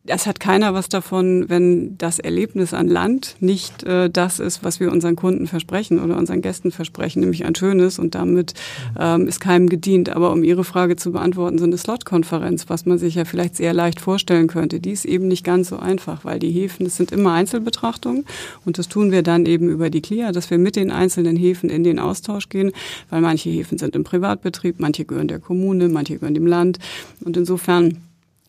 [0.05, 4.81] es hat keiner was davon, wenn das Erlebnis an Land nicht äh, das ist, was
[4.81, 8.53] wir unseren Kunden versprechen oder unseren Gästen versprechen, nämlich ein schönes und damit
[8.99, 10.09] ähm, ist keinem gedient.
[10.09, 13.73] Aber um Ihre Frage zu beantworten, so eine Slot-Konferenz, was man sich ja vielleicht sehr
[13.73, 17.13] leicht vorstellen könnte, die ist eben nicht ganz so einfach, weil die Häfen, das sind
[17.13, 18.25] immer Einzelbetrachtungen
[18.65, 21.69] und das tun wir dann eben über die CLIA, dass wir mit den einzelnen Häfen
[21.69, 22.73] in den Austausch gehen,
[23.09, 26.79] weil manche Häfen sind im Privatbetrieb, manche gehören der Kommune, manche gehören dem Land
[27.23, 27.99] und insofern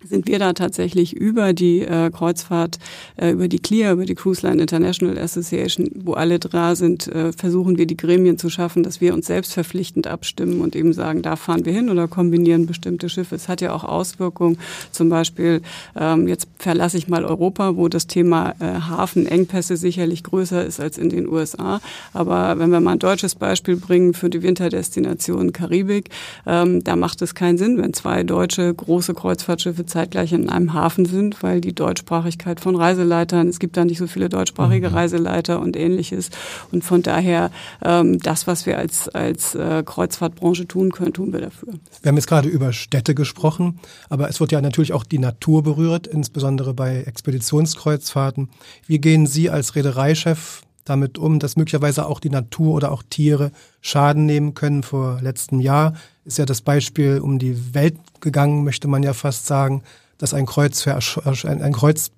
[0.05, 2.79] sind wir da tatsächlich über die äh, Kreuzfahrt,
[3.17, 7.33] äh, über die CLIA, über die Cruise Line International Association, wo alle da sind, äh,
[7.33, 11.23] versuchen wir die Gremien zu schaffen, dass wir uns selbst verpflichtend abstimmen und eben sagen,
[11.23, 13.35] da fahren wir hin oder kombinieren bestimmte Schiffe.
[13.35, 14.59] Es hat ja auch Auswirkungen,
[14.91, 15.63] zum Beispiel,
[15.97, 20.99] ähm, jetzt verlasse ich mal Europa, wo das Thema äh, Hafenengpässe sicherlich größer ist als
[20.99, 21.81] in den USA.
[22.13, 26.11] Aber wenn wir mal ein deutsches Beispiel bringen für die Winterdestination Karibik,
[26.47, 31.05] ähm, da macht es keinen Sinn, wenn zwei deutsche große Kreuzfahrtschiffe zeitgleich in einem Hafen
[31.05, 34.95] sind, weil die Deutschsprachigkeit von Reiseleitern, es gibt da nicht so viele deutschsprachige mhm.
[34.95, 36.31] Reiseleiter und ähnliches.
[36.73, 37.53] Und von daher,
[37.85, 41.75] ähm, das, was wir als, als äh, Kreuzfahrtbranche tun können, tun wir dafür.
[42.03, 43.79] Wir haben jetzt gerade über Städte gesprochen,
[44.09, 48.49] aber es wird ja natürlich auch die Natur berührt, insbesondere bei Expeditionskreuzfahrten.
[48.89, 53.51] Wie gehen Sie als Reedereichef damit um, dass möglicherweise auch die Natur oder auch Tiere
[53.81, 54.83] Schaden nehmen können.
[54.83, 55.95] Vor letztem Jahr
[56.25, 59.83] ist ja das Beispiel um die Welt gegangen, möchte man ja fast sagen,
[60.19, 62.11] dass ein Kreuzbär, ein, ein Kreuz,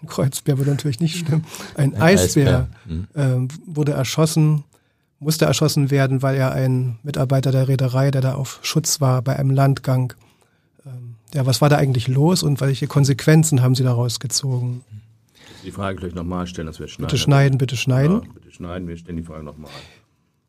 [0.00, 2.68] ein Kreuzbär würde natürlich nicht stimmen, ein, ein Eisbär,
[3.14, 3.46] Eisbär.
[3.46, 4.64] Äh, wurde erschossen,
[5.18, 9.36] musste erschossen werden, weil er ein Mitarbeiter der Reederei, der da auf Schutz war bei
[9.36, 10.14] einem Landgang.
[10.86, 14.84] Ähm, ja, was war da eigentlich los und welche Konsequenzen haben Sie daraus gezogen?
[15.64, 17.06] Die Frage gleich nochmal stellen, dass wir schneiden.
[17.06, 18.22] Bitte schneiden, bitte schneiden.
[18.22, 19.70] Ja, bitte schneiden, wir stellen die Frage nochmal.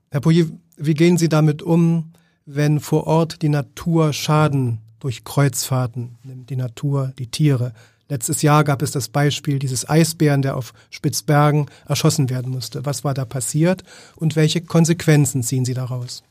[0.09, 2.11] Herr Pouillet, wie gehen Sie damit um,
[2.45, 7.73] wenn vor Ort die Natur Schaden durch Kreuzfahrten nimmt, die Natur, die Tiere?
[8.09, 12.85] Letztes Jahr gab es das Beispiel dieses Eisbären, der auf Spitzbergen erschossen werden musste.
[12.85, 13.83] Was war da passiert
[14.17, 16.21] und welche Konsequenzen ziehen Sie daraus?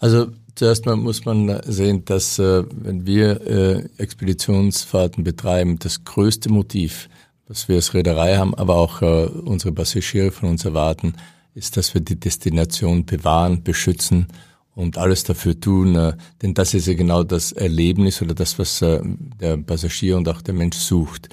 [0.00, 6.50] Also zuerst mal muss man sehen, dass äh, wenn wir äh, Expeditionsfahrten betreiben, das größte
[6.50, 7.08] Motiv
[7.48, 11.14] was wir als Reederei haben, aber auch äh, unsere Passagiere von uns erwarten,
[11.54, 14.26] ist, dass wir die Destination bewahren, beschützen
[14.74, 18.82] und alles dafür tun, äh, denn das ist ja genau das Erlebnis oder das, was
[18.82, 19.00] äh,
[19.40, 21.28] der Passagier und auch der Mensch sucht.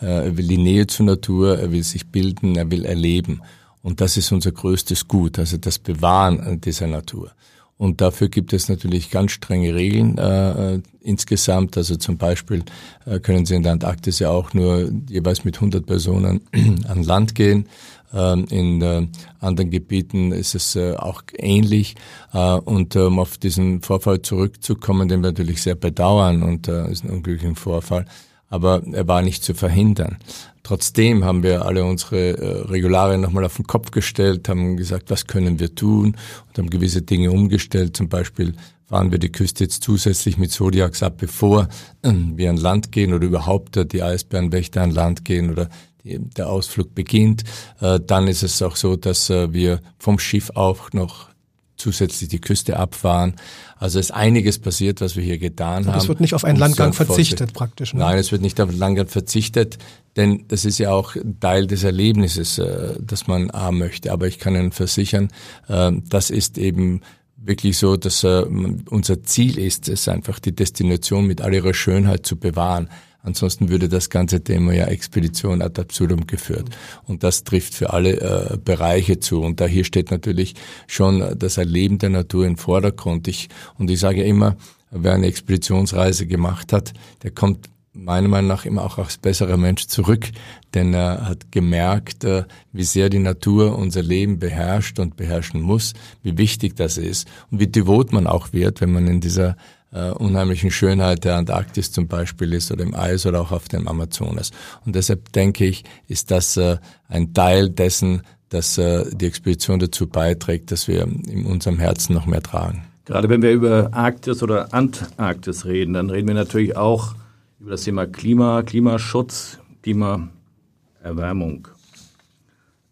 [0.00, 3.42] Äh, er will die Nähe zur Natur, er will sich bilden, er will erleben.
[3.82, 7.32] Und das ist unser größtes Gut, also das Bewahren dieser Natur.
[7.78, 11.76] Und dafür gibt es natürlich ganz strenge Regeln äh, äh, insgesamt.
[11.76, 12.64] Also zum Beispiel
[13.04, 16.40] äh, können Sie in der Antarktis ja auch nur jeweils mit 100 Personen
[16.88, 17.68] an Land gehen.
[18.14, 19.06] Ähm, in äh,
[19.40, 21.96] anderen Gebieten ist es äh, auch ähnlich.
[22.32, 27.04] Äh, und um auf diesen Vorfall zurückzukommen, den wir natürlich sehr bedauern und äh, ist
[27.04, 28.06] ein unglücklicher Vorfall,
[28.48, 30.18] aber er war nicht zu verhindern.
[30.62, 35.26] Trotzdem haben wir alle unsere äh, Regularien nochmal auf den Kopf gestellt, haben gesagt, was
[35.26, 36.16] können wir tun
[36.48, 37.96] und haben gewisse Dinge umgestellt.
[37.96, 38.54] Zum Beispiel
[38.88, 41.68] fahren wir die Küste jetzt zusätzlich mit Zodiacs ab, bevor
[42.02, 45.68] äh, wir an Land gehen oder überhaupt äh, die Eisbärenwächter an Land gehen oder
[46.02, 47.42] der Ausflug beginnt.
[47.80, 51.28] Äh, dann ist es auch so, dass wir vom Schiff auch noch
[51.76, 53.34] zusätzlich die Küste abfahren.
[53.78, 55.98] Also ist einiges passiert, was wir hier getan Und haben.
[55.98, 57.94] Es wird nicht auf einen Landgang verzichtet praktisch.
[57.94, 58.00] Ne?
[58.00, 59.78] Nein, es wird nicht auf einen Landgang verzichtet,
[60.16, 64.12] denn das ist ja auch Teil des Erlebnisses, äh, das man haben möchte.
[64.12, 65.28] Aber ich kann Ihnen versichern,
[65.68, 67.02] äh, das ist eben
[67.36, 68.44] wirklich so, dass äh,
[68.88, 72.88] unser Ziel ist, es einfach die Destination mit all ihrer Schönheit zu bewahren.
[73.26, 76.70] Ansonsten würde das ganze Thema ja Expedition ad absurdum geführt.
[77.04, 79.42] Und das trifft für alle äh, Bereiche zu.
[79.42, 80.54] Und da hier steht natürlich
[80.86, 83.26] schon das Erleben der Natur im Vordergrund.
[83.26, 84.56] Ich, und ich sage immer,
[84.92, 86.92] wer eine Expeditionsreise gemacht hat,
[87.24, 90.30] der kommt meiner Meinung nach immer auch als besserer Mensch zurück,
[90.74, 95.94] denn er hat gemerkt, äh, wie sehr die Natur unser Leben beherrscht und beherrschen muss,
[96.22, 99.56] wie wichtig das ist und wie devot man auch wird, wenn man in dieser
[99.96, 103.88] äh, unheimlichen Schönheit der Antarktis zum Beispiel ist oder im Eis oder auch auf dem
[103.88, 104.50] Amazonas.
[104.84, 106.76] Und deshalb denke ich, ist das äh,
[107.08, 112.26] ein Teil dessen, dass äh, die Expedition dazu beiträgt, dass wir in unserem Herzen noch
[112.26, 112.84] mehr tragen.
[113.06, 117.14] Gerade wenn wir über Arktis oder Antarktis reden, dann reden wir natürlich auch
[117.60, 121.68] über das Thema Klima, Klimaschutz, Klimaerwärmung.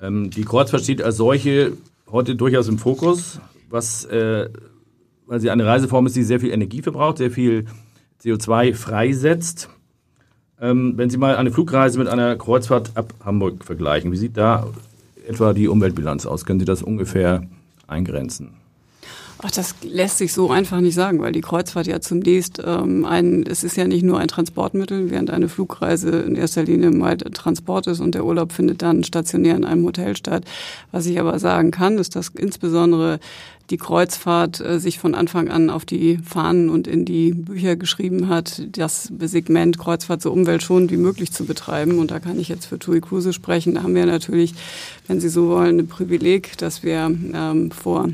[0.00, 1.72] Ähm, die Kreuzfahrt steht als solche
[2.10, 4.48] heute durchaus im Fokus, was äh,
[5.26, 7.66] weil sie eine Reiseform ist, die sehr viel Energie verbraucht, sehr viel
[8.22, 9.68] CO2 freisetzt.
[10.60, 14.68] Ähm, wenn Sie mal eine Flugreise mit einer Kreuzfahrt ab Hamburg vergleichen, wie sieht da
[15.26, 16.44] etwa die Umweltbilanz aus?
[16.44, 17.42] Können Sie das ungefähr
[17.87, 18.52] eingrenzen?
[19.46, 23.44] Ach, das lässt sich so einfach nicht sagen, weil die Kreuzfahrt ja zunächst ähm, ein,
[23.46, 27.87] es ist ja nicht nur ein Transportmittel, während eine Flugreise in erster Linie mal Transport
[27.88, 30.44] ist und der Urlaub findet dann stationär in einem Hotel statt.
[30.92, 33.20] Was ich aber sagen kann, ist, dass insbesondere
[33.70, 38.29] die Kreuzfahrt äh, sich von Anfang an auf die Fahnen und in die Bücher geschrieben
[38.29, 41.98] hat, das Segment Kreuzfahrt so umweltschonend wie möglich zu betreiben.
[41.98, 43.74] Und da kann ich jetzt für TUI Cruise sprechen.
[43.74, 44.55] Da haben wir natürlich,
[45.07, 48.11] wenn Sie so wollen, ein Privileg, dass wir ähm, vor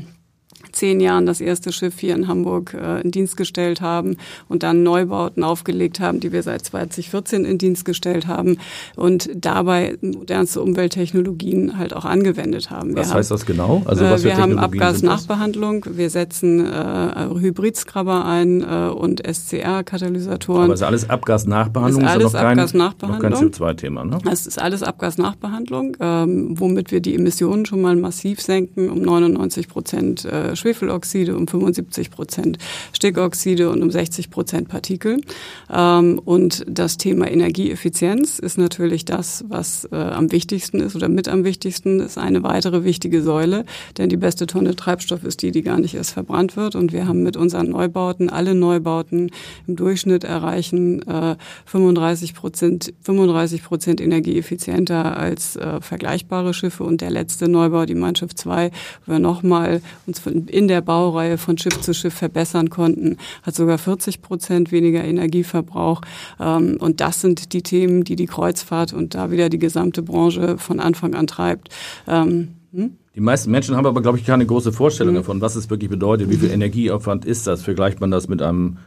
[0.71, 4.17] zehn Jahren das erste Schiff hier in Hamburg äh, in Dienst gestellt haben
[4.49, 8.57] und dann Neubauten aufgelegt haben, die wir seit 2014 in Dienst gestellt haben
[8.95, 12.95] und dabei modernste Umwelttechnologien halt auch angewendet haben.
[12.95, 13.81] Was wir heißt haben, das genau?
[13.85, 20.65] Also was äh, wir haben Abgasnachbehandlung, wir setzen äh, Hybridskrabber ein äh, und SCR-Katalysatoren.
[20.65, 22.03] Aber ist alles Abgasnachbehandlung?
[22.03, 23.31] Ist alles Abgasnachbehandlung.
[23.31, 24.19] Noch kein CO2-Thema, ne?
[24.23, 29.67] Das ist alles Abgasnachbehandlung, ähm, womit wir die Emissionen schon mal massiv senken um 99
[29.67, 32.57] Prozent äh, Schwefeloxide, um 75 Prozent
[32.93, 35.21] Stickoxide und um 60 Prozent Partikel.
[35.71, 41.27] Ähm, und das Thema Energieeffizienz ist natürlich das, was äh, am wichtigsten ist oder mit
[41.27, 43.65] am wichtigsten ist eine weitere wichtige Säule,
[43.97, 46.75] denn die beste Tonne Treibstoff ist die, die gar nicht erst verbrannt wird.
[46.75, 49.31] Und wir haben mit unseren Neubauten, alle Neubauten
[49.67, 56.83] im Durchschnitt erreichen äh, 35 Prozent, 35 Prozent energieeffizienter als äh, vergleichbare Schiffe.
[56.83, 58.71] Und der letzte Neubau, die Mein Schiff 2,
[59.05, 60.19] wo wir nochmal uns
[60.51, 66.01] in der Baureihe von Schiff zu Schiff verbessern konnten, hat sogar 40 Prozent weniger Energieverbrauch.
[66.39, 70.57] Ähm, und das sind die Themen, die die Kreuzfahrt und da wieder die gesamte Branche
[70.57, 71.69] von Anfang an treibt.
[72.07, 72.97] Ähm, hm?
[73.15, 75.19] Die meisten Menschen haben aber, glaube ich, keine große Vorstellung mhm.
[75.19, 77.61] davon, was es wirklich bedeutet, wie viel Energieaufwand ist das.
[77.61, 78.77] Vergleicht man das mit einem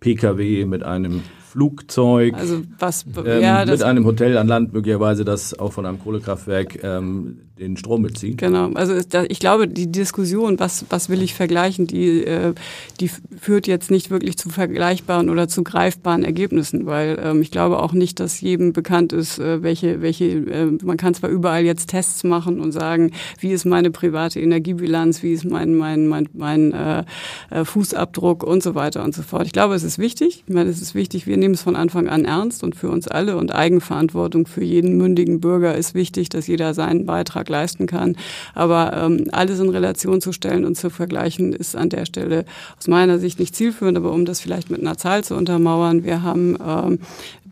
[0.00, 1.22] Pkw, mit einem
[1.56, 5.98] Flugzeug, also was, ähm, ja, mit einem Hotel an Land möglicherweise, das auch von einem
[5.98, 8.38] Kohlekraftwerk ähm, den Strom bezieht.
[8.38, 12.52] Genau, also da, ich glaube, die Diskussion, was, was will ich vergleichen, die, äh,
[13.00, 17.82] die führt jetzt nicht wirklich zu vergleichbaren oder zu greifbaren Ergebnissen, weil ähm, ich glaube
[17.82, 21.88] auch nicht, dass jedem bekannt ist, äh, welche, welche, äh, man kann zwar überall jetzt
[21.88, 26.72] Tests machen und sagen, wie ist meine private Energiebilanz, wie ist mein, mein, mein, mein
[26.72, 27.04] äh,
[27.50, 29.46] äh Fußabdruck und so weiter und so fort.
[29.46, 32.08] Ich glaube, es ist wichtig, ich meine, es ist wichtig, wir nehmen es von Anfang
[32.08, 36.46] an ernst und für uns alle und Eigenverantwortung für jeden mündigen Bürger ist wichtig, dass
[36.46, 38.16] jeder seinen Beitrag leisten kann.
[38.54, 42.44] Aber ähm, alles in Relation zu stellen und zu vergleichen, ist an der Stelle
[42.78, 43.96] aus meiner Sicht nicht zielführend.
[43.96, 46.98] Aber um das vielleicht mit einer Zahl zu untermauern, wir haben ähm,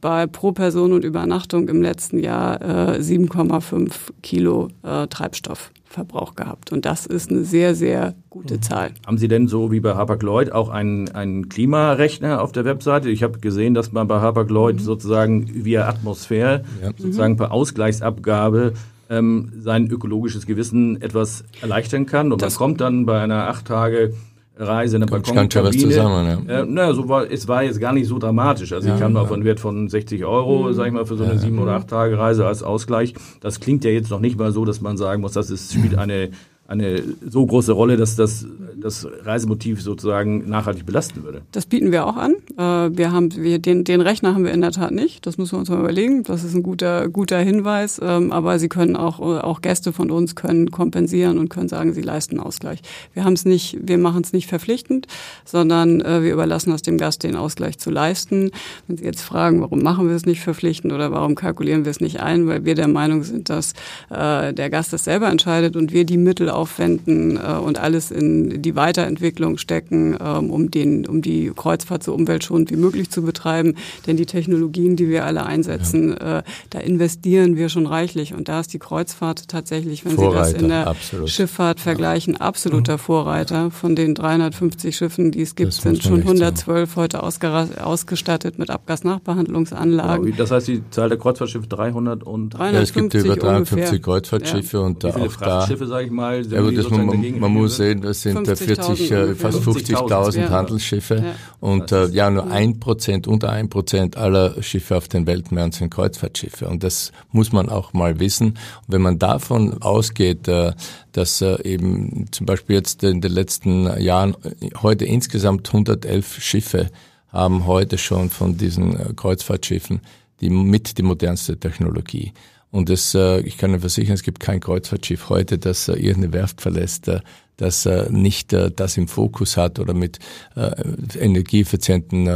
[0.00, 3.90] bei pro Person und Übernachtung im letzten Jahr äh, 7,5
[4.22, 5.70] Kilo äh, Treibstoff.
[5.94, 6.72] Verbrauch gehabt.
[6.72, 8.62] Und das ist eine sehr, sehr gute mhm.
[8.62, 8.90] Zahl.
[9.06, 13.08] Haben Sie denn so wie bei Hapag-Lloyd auch einen, einen Klimarechner auf der Webseite?
[13.08, 14.80] Ich habe gesehen, dass man bei Hapag-Lloyd mhm.
[14.80, 16.90] sozusagen via Atmosphäre, ja.
[16.96, 18.74] sozusagen per Ausgleichsabgabe
[19.08, 22.32] ähm, sein ökologisches Gewissen etwas erleichtern kann.
[22.32, 24.14] Und das man kommt dann bei einer acht Tage
[24.56, 25.76] Reise, eine Balkonkabine.
[25.76, 26.60] Zusammen, ja.
[26.60, 28.72] Äh, naja, so war, es war jetzt gar nicht so dramatisch.
[28.72, 29.20] Also ja, ich kam ja.
[29.20, 30.74] auf einen Wert von 60 Euro, mhm.
[30.74, 33.14] sag ich mal, für so eine sieben oder acht Tage Reise als Ausgleich.
[33.40, 35.94] Das klingt ja jetzt noch nicht mal so, dass man sagen muss, das ist, spielt
[35.98, 36.30] eine
[36.66, 38.46] eine so große Rolle, dass das
[38.76, 41.42] das Reisemotiv sozusagen nachhaltig belasten würde.
[41.52, 42.34] Das bieten wir auch an.
[42.58, 45.26] Äh, wir haben wir, den, den Rechner haben wir in der Tat nicht.
[45.26, 46.22] Das müssen wir uns mal überlegen.
[46.22, 48.00] Das ist ein guter guter Hinweis.
[48.02, 52.02] Ähm, aber Sie können auch auch Gäste von uns können kompensieren und können sagen, sie
[52.02, 52.80] leisten Ausgleich.
[53.12, 55.06] Wir haben es nicht, wir machen es nicht verpflichtend,
[55.44, 58.50] sondern äh, wir überlassen es dem Gast, den Ausgleich zu leisten.
[58.86, 62.00] Wenn Sie jetzt fragen, warum machen wir es nicht verpflichtend oder warum kalkulieren wir es
[62.00, 63.72] nicht ein, weil wir der Meinung sind, dass
[64.10, 68.62] äh, der Gast das selber entscheidet und wir die Mittel aufwenden äh, und alles in
[68.62, 73.74] die Weiterentwicklung stecken, ähm, um, den, um die Kreuzfahrt so umweltschonend wie möglich zu betreiben.
[74.06, 76.38] Denn die Technologien, die wir alle einsetzen, ja.
[76.38, 78.34] äh, da investieren wir schon reichlich.
[78.34, 81.30] Und da ist die Kreuzfahrt tatsächlich, wenn Vorreiter, Sie das in der absolut.
[81.30, 82.98] Schifffahrt vergleichen, absoluter mhm.
[82.98, 83.70] Vorreiter.
[83.70, 87.02] Von den 350 Schiffen, die es gibt, sind schon 112 sagen.
[87.02, 90.26] heute ausgestattet mit Abgasnachbehandlungsanlagen.
[90.26, 90.36] Genau.
[90.36, 94.76] Das heißt, die Zahl der Kreuzfahrtschiffe 300 und 350 ja, es gibt über 350 Kreuzfahrtschiffe
[94.76, 94.82] ja.
[94.82, 98.00] und Wie viele auch Frachtschiffe, sage ich mal, ja, gut, das man, man muss sehen,
[98.00, 100.50] das sind 40, äh, fast 50.000 ja.
[100.50, 101.34] Handelsschiffe ja.
[101.60, 105.90] und äh, ja, nur ein Prozent, unter ein Prozent aller Schiffe auf den Weltmeeren sind
[105.90, 108.48] Kreuzfahrtschiffe und das muss man auch mal wissen.
[108.48, 110.72] Und wenn man davon ausgeht, äh,
[111.12, 116.90] dass äh, eben zum Beispiel jetzt in den letzten Jahren äh, heute insgesamt 111 Schiffe
[117.28, 120.00] haben heute schon von diesen äh, Kreuzfahrtschiffen
[120.40, 122.32] die mit die modernste Technologie.
[122.74, 126.32] Und es, äh, ich kann Ihnen versichern, es gibt kein Kreuzfahrtschiff heute, das äh, irgendeine
[126.32, 127.20] Werft verlässt, äh,
[127.56, 130.18] das nicht das im Fokus hat oder mit
[130.56, 132.28] energieeffizienten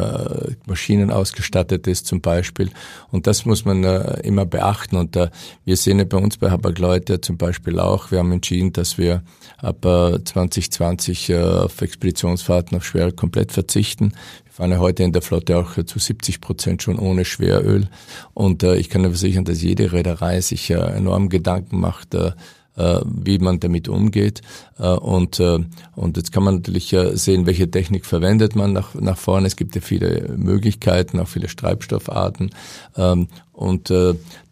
[0.64, 2.70] Maschinen ausgestattet ist zum Beispiel.
[3.11, 4.94] Und das muss man immer beachten.
[4.94, 5.16] Und
[5.64, 8.96] wir sehen ja bei uns bei Habak Leute zum Beispiel auch, wir haben entschieden, dass
[8.96, 9.24] wir
[9.61, 14.12] ab äh, 2020 äh, auf Expeditionsfahrten auf Schwer komplett verzichten
[14.58, 17.86] fahren ja heute in der Flotte auch zu 70 Prozent schon ohne Schweröl.
[18.34, 22.32] Und äh, ich kann versichern, dass jede Reederei sich äh, enorm Gedanken macht, äh,
[22.76, 24.42] äh, wie man damit umgeht.
[24.80, 25.60] Äh, und, äh,
[25.94, 29.46] und jetzt kann man natürlich sehen, welche Technik verwendet man nach, nach vorne.
[29.46, 32.50] Es gibt ja viele Möglichkeiten, auch viele Treibstoffarten.
[32.96, 33.92] Ähm, und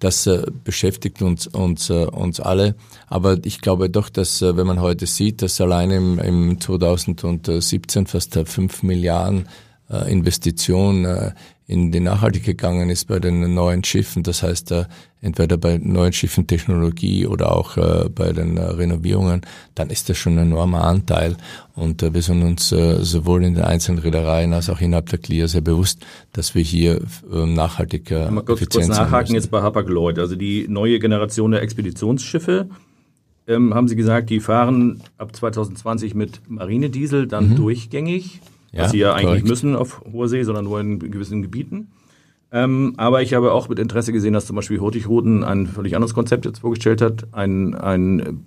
[0.00, 0.28] das
[0.64, 2.74] beschäftigt uns, uns, uns alle.
[3.06, 8.34] Aber ich glaube doch, dass wenn man heute sieht, dass allein im, im 2017 fast
[8.34, 9.46] 5 Milliarden
[9.90, 11.32] äh, Investition äh,
[11.68, 14.22] in die Nachhaltigkeit gegangen ist bei den neuen Schiffen.
[14.22, 14.84] Das heißt, äh,
[15.20, 19.40] entweder bei neuen Schiffen Technologie oder auch äh, bei den äh, Renovierungen,
[19.74, 21.36] dann ist das schon ein enormer Anteil.
[21.74, 25.60] Und wir sind uns sowohl in den einzelnen Reedereien als auch innerhalb der CLIA sehr
[25.60, 30.18] bewusst, dass wir hier nachhaltig Mal kurz, kurz nachhaken jetzt bei Hapag-Lloyd.
[30.18, 32.70] Also die neue Generation der Expeditionsschiffe,
[33.46, 37.56] ähm, haben Sie gesagt, die fahren ab 2020 mit Marinediesel dann mhm.
[37.56, 38.40] durchgängig
[38.76, 39.48] ja, was sie ja eigentlich korrekt.
[39.48, 41.88] müssen auf hoher See, sondern nur in gewissen Gebieten.
[42.52, 46.14] Ähm, aber ich habe auch mit Interesse gesehen, dass zum Beispiel Hurtigruten ein völlig anderes
[46.14, 48.46] Konzept jetzt vorgestellt hat, ein, ein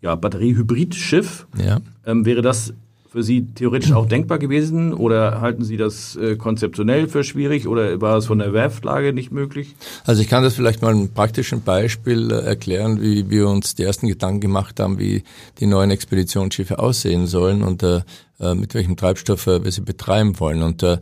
[0.00, 1.46] ja, Batteriehybrid-Schiff.
[1.58, 1.80] Ja.
[2.06, 2.74] Ähm, wäre das
[3.10, 8.00] für Sie theoretisch auch denkbar gewesen oder halten Sie das äh, konzeptionell für schwierig oder
[8.00, 9.74] war es von der Werftlage nicht möglich?
[10.04, 13.82] Also ich kann das vielleicht mal ein praktischen Beispiel äh, erklären, wie wir uns die
[13.82, 15.24] ersten Gedanken gemacht haben, wie
[15.58, 18.02] die neuen Expeditionsschiffe aussehen sollen und äh,
[18.38, 20.62] äh mit welchem Treibstoff äh, wir sie betreiben wollen.
[20.62, 20.98] Und äh,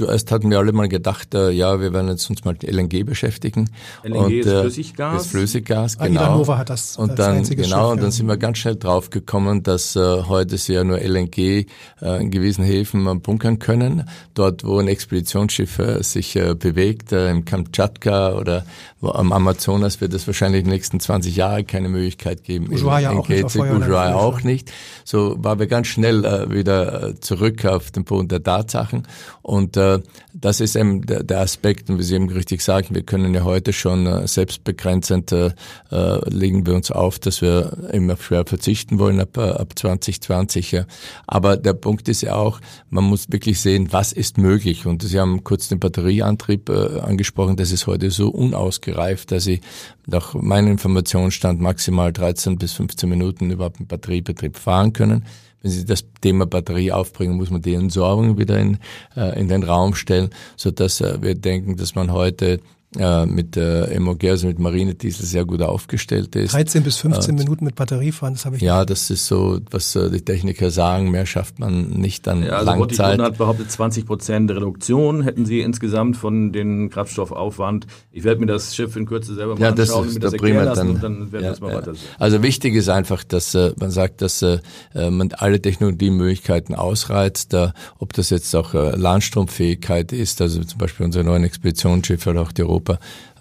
[0.00, 3.04] Zuerst hatten wir alle mal gedacht, äh, ja, wir werden jetzt uns mal mit LNG
[3.04, 3.68] beschäftigen.
[4.02, 5.22] LNG und, ist äh, Flüssiggas.
[5.22, 6.38] Ist Flüssiggas, genau.
[6.38, 9.62] Nova hat das und dann genau Schiff, und dann sind wir ganz schnell drauf gekommen,
[9.62, 11.66] dass äh, heute sie ja nur LNG äh,
[12.00, 14.08] in gewissen Häfen äh, bunkern können.
[14.32, 18.64] Dort, wo ein Expeditionsschiff äh, sich äh, bewegt, äh, im Kamtschatka oder
[19.00, 22.72] wo, am Amazonas, wird es wahrscheinlich in den nächsten 20 Jahren keine Möglichkeit geben.
[22.72, 23.44] Ushuaia auch nicht.
[23.44, 24.72] Ushuaia auch nicht.
[25.04, 29.06] So waren wir ganz schnell äh, wieder äh, zurück auf den Boden der Tatsachen
[29.42, 29.89] und äh,
[30.32, 33.44] das ist eben der, der Aspekt, und wie Sie eben richtig sagen, wir können ja
[33.44, 35.50] heute schon äh, selbstbegrenzend äh,
[35.90, 40.72] äh legen wir uns auf, dass wir immer schwer verzichten wollen ab, äh, ab 2020.
[40.72, 40.86] Ja.
[41.26, 44.86] Aber der Punkt ist ja auch, man muss wirklich sehen, was ist möglich.
[44.86, 49.60] Und Sie haben kurz den Batterieantrieb äh, angesprochen, das ist heute so unausgereift, dass Sie
[50.06, 55.24] nach meinem Informationsstand maximal 13 bis 15 Minuten überhaupt einen Batteriebetrieb fahren können
[55.62, 58.78] wenn Sie das Thema Batterie aufbringen, muss man die Entsorgung wieder in,
[59.16, 62.60] äh, in den Raum stellen, so dass äh, wir denken, dass man heute
[62.98, 66.54] äh, mit äh, MOG, also mit Marinediesel, sehr gut aufgestellt ist.
[66.54, 68.62] 13 bis 15 äh, Minuten mit Batterie fahren, das habe ich.
[68.62, 72.54] Ja, das ist so, was äh, die Techniker sagen, mehr schafft man nicht an ja,
[72.54, 73.20] also Langzeit.
[73.20, 77.86] hat behauptet 20 Prozent Reduktion hätten sie insgesamt von den Kraftstoffaufwand.
[78.10, 80.32] Ich werde mir das Schiff in Kürze selber mal ja, das anschauen, ist, mir das
[80.32, 81.76] erklären lassen dann, und dann werden ja, wir es mal ja.
[81.78, 82.08] weiter sehen.
[82.18, 84.58] Also wichtig ist einfach, dass äh, man sagt, dass äh,
[84.94, 91.06] man alle Technologiemöglichkeiten ausreizt, äh, ob das jetzt auch äh, Landstromfähigkeit ist, also zum Beispiel
[91.06, 92.79] unsere neuen Expeditionsschiffe oder auch die Europa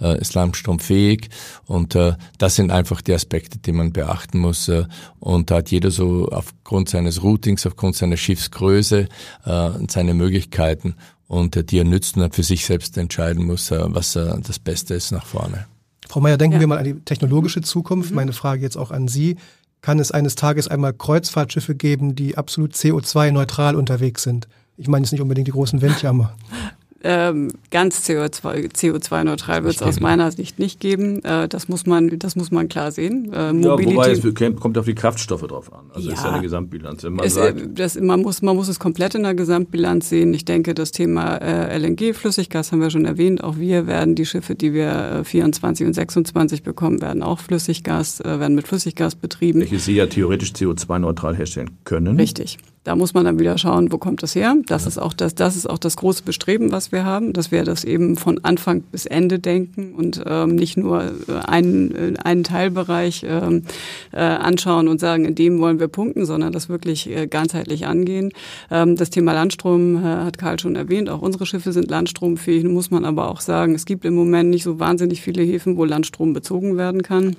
[0.02, 1.30] äh, islamstromfähig.
[1.66, 4.68] Und äh, das sind einfach die Aspekte, die man beachten muss.
[4.68, 4.86] Äh,
[5.20, 9.08] und da hat jeder so aufgrund seines Routings, aufgrund seiner Schiffsgröße
[9.46, 10.96] äh, seine Möglichkeiten
[11.28, 14.36] und äh, die er nützt und dann für sich selbst entscheiden muss, äh, was äh,
[14.46, 15.68] das Beste ist nach vorne.
[16.10, 16.60] Frau Mayer, denken ja.
[16.60, 18.10] wir mal an die technologische Zukunft.
[18.10, 18.16] Mhm.
[18.16, 19.38] Meine Frage jetzt auch an Sie.
[19.82, 24.48] Kann es eines Tages einmal Kreuzfahrtschiffe geben, die absolut CO2-neutral unterwegs sind?
[24.76, 26.36] Ich meine jetzt nicht unbedingt die großen Windjammer.
[27.04, 31.24] ähm, ganz CO2, CO2-neutral wird es aus meiner Sicht nicht geben.
[31.24, 33.32] Äh, das muss man, das muss man klar sehen.
[33.34, 35.86] Äh, Mobilität, ja, wobei es kommt auf die Kraftstoffe drauf an.
[35.94, 37.04] Also ja, ist ja eine Gesamtbilanz.
[37.04, 40.34] Wenn man, es, sagt, das, man, muss, man muss es komplett in der Gesamtbilanz sehen.
[40.34, 43.44] Ich denke, das Thema äh, LNG, Flüssiggas haben wir schon erwähnt.
[43.44, 48.20] Auch wir werden die Schiffe, die wir 24 äh, und 26 bekommen, werden auch Flüssiggas,
[48.20, 49.62] äh, werden mit Flüssiggas betrieben.
[49.62, 52.18] Welche sie ja theoretisch CO2-neutral herstellen können.
[52.18, 52.58] Richtig.
[52.86, 54.56] Da muss man dann wieder schauen, wo kommt das her.
[54.68, 57.66] Das ist auch das, das ist auch das große Bestreben, was wir haben, dass wir
[57.66, 62.46] das eben von Anfang bis Ende denken und ähm, nicht nur äh, einen, äh, einen
[62.46, 63.64] Teilbereich ähm,
[64.14, 68.32] äh, anschauen und sagen, in dem wollen wir punkten, sondern das wirklich äh, ganzheitlich angehen.
[68.72, 71.10] Ähm, das Thema Landstrom äh, hat Karl schon erwähnt.
[71.10, 72.64] Auch unsere Schiffe sind landstromfähig.
[72.64, 75.84] Muss man aber auch sagen, es gibt im Moment nicht so wahnsinnig viele Häfen, wo
[75.84, 77.36] Landstrom bezogen werden kann.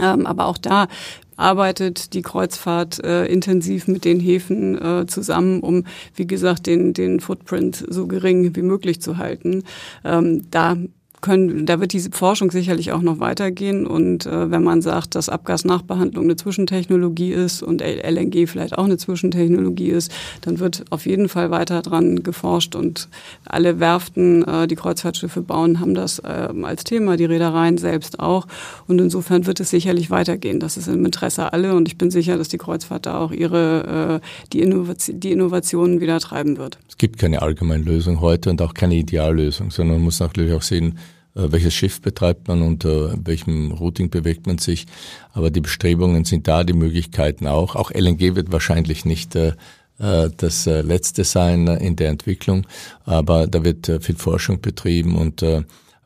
[0.00, 0.88] Ähm, aber auch da
[1.36, 7.20] arbeitet die Kreuzfahrt äh, intensiv mit den Häfen äh, zusammen, um, wie gesagt, den, den
[7.20, 9.64] Footprint so gering wie möglich zu halten.
[10.04, 10.76] Ähm, da
[11.24, 13.86] können, da wird diese Forschung sicherlich auch noch weitergehen.
[13.86, 18.98] Und äh, wenn man sagt, dass Abgasnachbehandlung eine Zwischentechnologie ist und LNG vielleicht auch eine
[18.98, 22.76] Zwischentechnologie ist, dann wird auf jeden Fall weiter dran geforscht.
[22.76, 23.08] Und
[23.46, 28.46] alle Werften, äh, die Kreuzfahrtschiffe bauen, haben das äh, als Thema, die Reedereien selbst auch.
[28.86, 30.60] Und insofern wird es sicherlich weitergehen.
[30.60, 31.74] Das ist im Interesse alle.
[31.74, 36.02] Und ich bin sicher, dass die Kreuzfahrt da auch ihre, äh, die, Innovation, die Innovationen
[36.02, 36.76] wieder treiben wird.
[36.86, 40.60] Es gibt keine allgemeine Lösung heute und auch keine Ideallösung, sondern man muss natürlich auch
[40.60, 40.98] sehen,
[41.34, 44.86] welches Schiff betreibt man und äh, welchem Routing bewegt man sich.
[45.32, 47.74] Aber die Bestrebungen sind da, die Möglichkeiten auch.
[47.74, 49.54] Auch LNG wird wahrscheinlich nicht äh,
[49.98, 52.66] äh das äh, letzte sein in der Entwicklung,
[53.04, 55.42] aber da wird viel Forschung betrieben und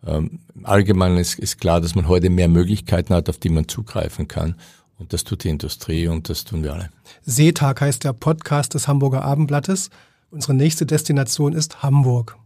[0.06, 4.28] ähm, allgemein ist, ist klar, dass man heute mehr Möglichkeiten hat, auf die man zugreifen
[4.28, 4.54] kann.
[4.98, 6.90] Und das tut die Industrie und das tun wir alle.
[7.24, 9.90] Seetag heißt der Podcast des Hamburger Abendblattes.
[10.30, 12.36] Unsere nächste Destination ist Hamburg.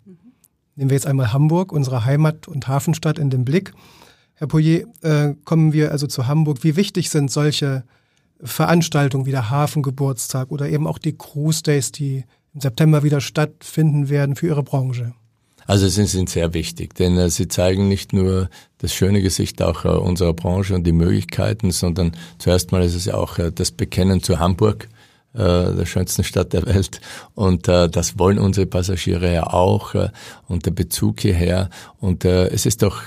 [0.77, 3.73] Nehmen wir jetzt einmal Hamburg, unsere Heimat- und Hafenstadt, in den Blick.
[4.35, 6.65] Herr Poyer, äh, kommen wir also zu Hamburg.
[6.65, 7.85] Wie wichtig sind solche
[8.43, 14.09] Veranstaltungen wie der Hafengeburtstag oder eben auch die Cruise Days, die im September wieder stattfinden
[14.09, 15.13] werden für Ihre Branche?
[15.67, 18.49] Also sie sind sehr wichtig, denn äh, sie zeigen nicht nur
[18.79, 23.05] das schöne Gesicht auch äh, unserer Branche und die Möglichkeiten, sondern zuerst mal ist es
[23.05, 24.89] ja auch äh, das Bekennen zu Hamburg,
[25.39, 27.01] der schönsten Stadt der Welt.
[27.35, 30.11] Und äh, das wollen unsere Passagiere ja auch äh,
[30.49, 31.71] und der Bezug hierher.
[32.01, 33.03] Und äh, es ist doch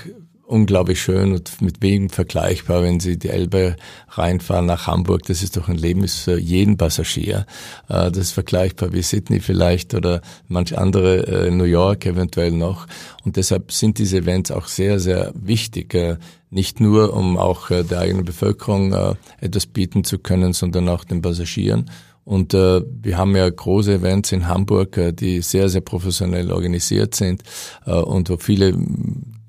[0.47, 3.75] unglaublich schön und mit wem vergleichbar, wenn Sie die Elbe
[4.09, 5.23] reinfahren nach Hamburg.
[5.23, 7.45] Das ist doch ein Leben für jeden Passagier.
[7.89, 12.87] Äh, das ist vergleichbar wie Sydney vielleicht oder manch andere äh, New York eventuell noch.
[13.23, 15.93] Und deshalb sind diese Events auch sehr, sehr wichtig.
[15.93, 16.17] Äh,
[16.51, 18.93] nicht nur, um auch der eigenen Bevölkerung
[19.41, 21.89] etwas bieten zu können, sondern auch den Passagieren.
[22.25, 27.15] Und äh, wir haben ja große Events in Hamburg, äh, die sehr, sehr professionell organisiert
[27.15, 27.43] sind
[27.85, 28.75] äh, und wo viele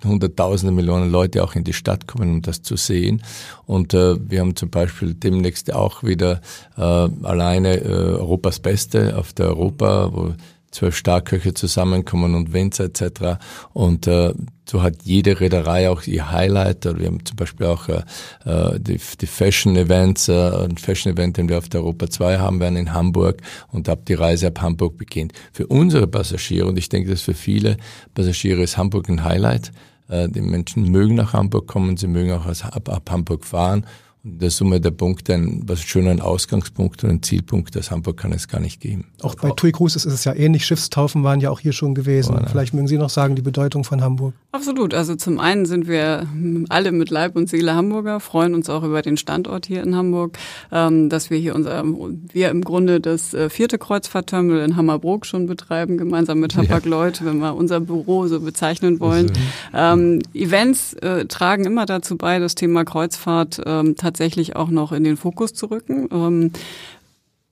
[0.04, 3.22] hunderttausende Millionen Leute auch in die Stadt kommen, um das zu sehen.
[3.64, 6.42] Und äh, wir haben zum Beispiel demnächst auch wieder
[6.76, 10.34] äh, alleine äh, Europas Beste auf der Europa, wo
[10.70, 13.38] zwölf Starköche zusammenkommen und Winzer etc.
[13.72, 14.34] Und äh,
[14.68, 16.84] so hat jede Reederei auch ihr Highlight.
[16.84, 18.02] Wir haben zum Beispiel auch äh,
[18.44, 22.38] äh, die, die Fashion Events, äh, ein Fashion Event, den wir auf der Europa 2
[22.38, 23.40] haben werden in Hamburg
[23.70, 25.32] und ab die Reise ab Hamburg beginnt.
[25.52, 27.76] Für unsere Passagiere, und ich denke, dass für viele
[28.14, 29.70] Passagiere ist Hamburg ein Highlight.
[30.08, 33.86] Äh, die Menschen mögen nach Hamburg kommen, sie mögen auch ab, ab Hamburg fahren
[34.28, 38.32] der Summe der Punkte ein, was schon ein Ausgangspunkt und ein Zielpunkt aus Hamburg kann
[38.32, 39.04] es gar nicht geben.
[39.22, 40.66] Auch bei TUI Cruises ist es ja ähnlich.
[40.66, 42.36] Schiffstaufen waren ja auch hier schon gewesen.
[42.36, 44.34] Oh, Vielleicht mögen Sie noch sagen, die Bedeutung von Hamburg.
[44.50, 44.94] Absolut.
[44.94, 46.26] Also zum einen sind wir
[46.68, 50.36] alle mit Leib und Seele Hamburger, freuen uns auch über den Standort hier in Hamburg,
[50.72, 55.46] ähm, dass wir hier unser, wir im Grunde das äh, vierte Kreuzfahrtterminal in Hammerbrook schon
[55.46, 57.26] betreiben, gemeinsam mit Hapag-Lloyd, ja.
[57.26, 59.30] wenn wir unser Büro so bezeichnen wollen.
[59.72, 64.92] Ähm, Events äh, tragen immer dazu bei, das Thema Kreuzfahrt ähm, tatsächlich tatsächlich auch noch
[64.92, 66.08] in den Fokus zu rücken.
[66.10, 66.50] Ähm,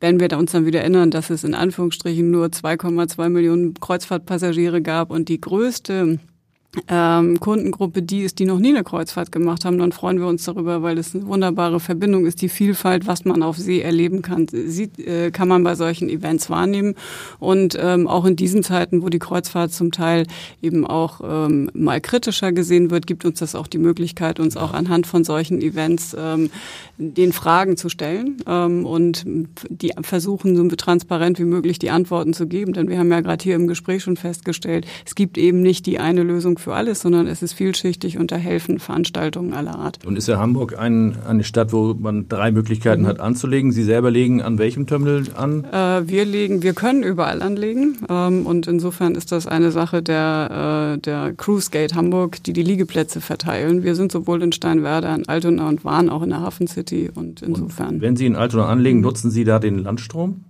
[0.00, 5.10] wenn wir uns dann wieder erinnern, dass es in Anführungsstrichen nur 2,2 Millionen Kreuzfahrtpassagiere gab
[5.10, 6.18] und die größte
[6.88, 10.44] ähm, Kundengruppe die ist, die noch nie eine Kreuzfahrt gemacht haben, dann freuen wir uns
[10.44, 12.42] darüber, weil es eine wunderbare Verbindung ist.
[12.42, 16.50] Die Vielfalt, was man auf See erleben kann, sieht, äh, kann man bei solchen Events
[16.50, 16.94] wahrnehmen.
[17.38, 20.26] Und ähm, auch in diesen Zeiten, wo die Kreuzfahrt zum Teil
[20.62, 24.72] eben auch ähm, mal kritischer gesehen wird, gibt uns das auch die Möglichkeit, uns auch
[24.72, 26.50] anhand von solchen Events ähm,
[26.98, 29.24] den Fragen zu stellen ähm, und
[29.68, 32.72] die versuchen, so transparent wie möglich die Antworten zu geben.
[32.72, 35.98] Denn wir haben ja gerade hier im Gespräch schon festgestellt, es gibt eben nicht die
[35.98, 39.98] eine Lösung für alles, sondern es ist vielschichtig und da helfen Veranstaltungen aller Art.
[40.04, 43.06] Und ist ja Hamburg ein, eine Stadt, wo man drei Möglichkeiten mhm.
[43.06, 43.70] hat anzulegen?
[43.70, 45.64] Sie selber legen an welchem Terminal an?
[45.64, 50.94] Äh, wir legen, wir können überall anlegen ähm, und insofern ist das eine Sache der,
[50.96, 53.82] äh, der Cruise Gate Hamburg, die die Liegeplätze verteilen.
[53.82, 57.42] Wir sind sowohl in Steinwerder, in Altona und waren auch in der Hafen City und
[57.42, 57.96] insofern.
[57.96, 60.44] Und wenn Sie in Altona anlegen, nutzen Sie da den Landstrom?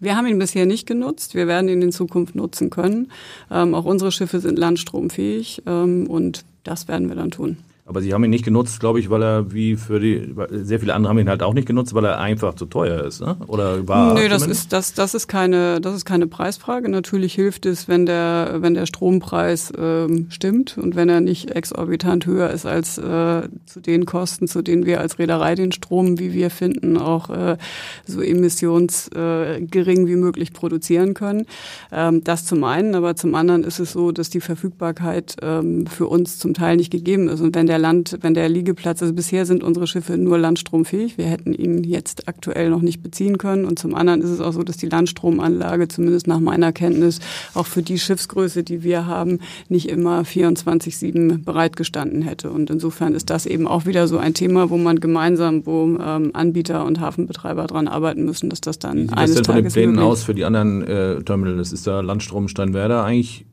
[0.00, 1.34] Wir haben ihn bisher nicht genutzt.
[1.34, 3.10] Wir werden ihn in Zukunft nutzen können.
[3.50, 7.58] Ähm, auch unsere Schiffe sind landstromfähig ähm, und das werden wir dann tun.
[7.88, 10.92] Aber sie haben ihn nicht genutzt, glaube ich, weil er wie für die sehr viele
[10.92, 13.36] andere haben ihn halt auch nicht genutzt, weil er einfach zu teuer ist, ne?
[13.46, 16.88] Oder war Nee, das ist das das ist keine das ist keine Preisfrage.
[16.88, 22.26] Natürlich hilft es, wenn der wenn der Strompreis ähm, stimmt und wenn er nicht exorbitant
[22.26, 26.32] höher ist als äh, zu den Kosten, zu denen wir als Reederei den Strom, wie
[26.32, 27.56] wir finden, auch äh,
[28.04, 31.46] so emissionsgering äh, wie möglich produzieren können.
[31.92, 36.08] Ähm, das zum einen, aber zum anderen ist es so, dass die Verfügbarkeit ähm, für
[36.08, 39.12] uns zum Teil nicht gegeben ist und wenn der der Land, wenn der Liegeplatz, also
[39.12, 41.18] bisher sind unsere Schiffe nur landstromfähig.
[41.18, 43.66] Wir hätten ihn jetzt aktuell noch nicht beziehen können.
[43.66, 47.20] Und zum anderen ist es auch so, dass die Landstromanlage, zumindest nach meiner Kenntnis,
[47.54, 52.50] auch für die Schiffsgröße, die wir haben, nicht immer 24-7 bereitgestanden hätte.
[52.50, 56.30] Und insofern ist das eben auch wieder so ein Thema, wo man gemeinsam, wo ähm,
[56.32, 59.62] Anbieter und Hafenbetreiber dran arbeiten müssen, dass das dann Wie sieht eines das denn von
[59.64, 61.72] den Plänen aus für die anderen äh, Terminals?
[61.72, 63.44] Ist da Landstrom Steinwerder eigentlich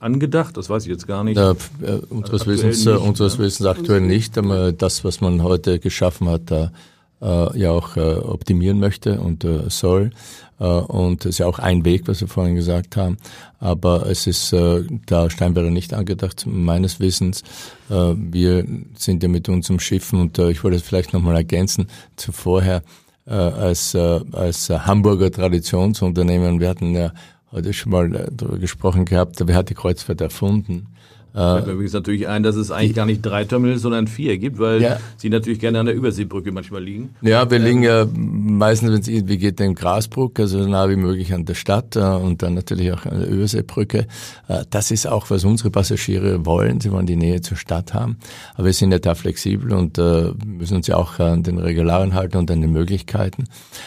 [0.00, 0.56] angedacht?
[0.56, 1.36] Das weiß ich jetzt gar nicht.
[1.36, 3.44] Ja, äh, unseres, Wissens, nicht, unseres ne?
[3.44, 4.36] Wissens aktuell nicht.
[4.38, 6.70] Aber das, was man heute geschaffen hat, da
[7.20, 10.10] äh, ja auch äh, optimieren möchte und äh, soll.
[10.60, 13.16] Äh, und es ist ja auch ein Weg, was wir vorhin gesagt haben.
[13.60, 17.42] Aber es ist äh, da Steinberger nicht angedacht, meines Wissens.
[17.90, 18.64] Äh, wir
[18.96, 22.82] sind ja mit unserem Schiffen und äh, ich wollte es vielleicht nochmal ergänzen zu vorher
[23.26, 26.60] äh, als, äh, als Hamburger Traditionsunternehmen.
[26.60, 27.12] Wir hatten ja
[27.52, 30.88] heute schon mal äh, darüber gesprochen gehabt, wer hat die Kreuzfahrt erfunden?
[31.54, 34.58] Fällt mir übrigens natürlich ein, dass es eigentlich gar nicht drei Terminals, sondern vier gibt,
[34.58, 34.98] weil Ja.
[35.16, 37.10] sie natürlich gerne an der Überseebrücke manchmal liegen.
[37.22, 40.96] Ja, wir liegen ja meistens, wenn es irgendwie geht, in Grasbruck, also so nah wie
[40.96, 44.06] möglich an der Stadt äh, und dann natürlich auch an der Überseebrücke.
[44.48, 46.80] Äh, das ist auch, was unsere Passagiere wollen.
[46.80, 48.16] Sie wollen die Nähe zur Stadt haben.
[48.54, 52.14] Aber wir sind ja da flexibel und äh, müssen uns ja auch an den Regularen
[52.14, 53.44] halten und an den Möglichkeiten.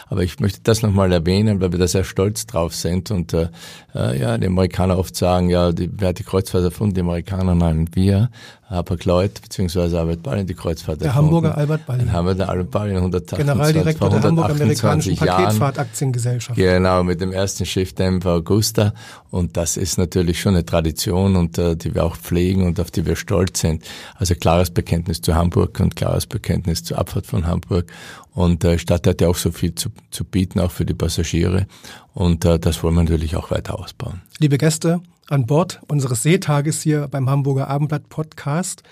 [0.08, 3.48] Aber ich möchte das nochmal erwähnen, weil wir da sehr stolz drauf sind und äh,
[3.96, 6.96] äh, ja, die Amerikaner oft sagen, ja, die, wer hat die Kreuzfahrt erfunden?
[6.96, 8.30] Die Amerikaner, nein, wir.
[8.72, 11.28] Hapag-Lloyd beziehungsweise Albert Ballin die Kreuzfahrt Der erfunden.
[11.28, 12.06] Hamburger Albert Ballin.
[12.06, 15.44] Dann haben wir den Albert Ballin 128, Generaldirektor der vor Hamburg-Amerikanischen 128 Jahren.
[15.44, 16.58] Paketfahrtaktiengesellschaft.
[16.58, 18.94] Genau, mit dem ersten Schiff der MV Augusta.
[19.30, 22.92] Und das ist natürlich schon eine Tradition und äh, die wir auch pflegen und auf
[22.92, 23.84] die wir stolz sind.
[24.16, 27.92] Also klares Bekenntnis zu Hamburg und klares Bekenntnis zur Abfahrt von Hamburg.
[28.34, 31.68] Und äh, Stadt hat ja auch so viel zu, zu bieten, auch für die Passagiere.
[32.14, 34.22] Und äh, das wollen wir natürlich auch weiter ausbauen.
[34.40, 38.84] Liebe Gäste, an Bord unseres Seetages hier beim Hamburger Abendblatt Podcast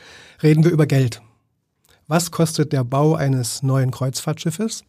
[0.42, 1.22] reden wir über Geld.
[2.08, 4.84] Was kostet der Bau eines neuen Kreuzfahrtschiffes?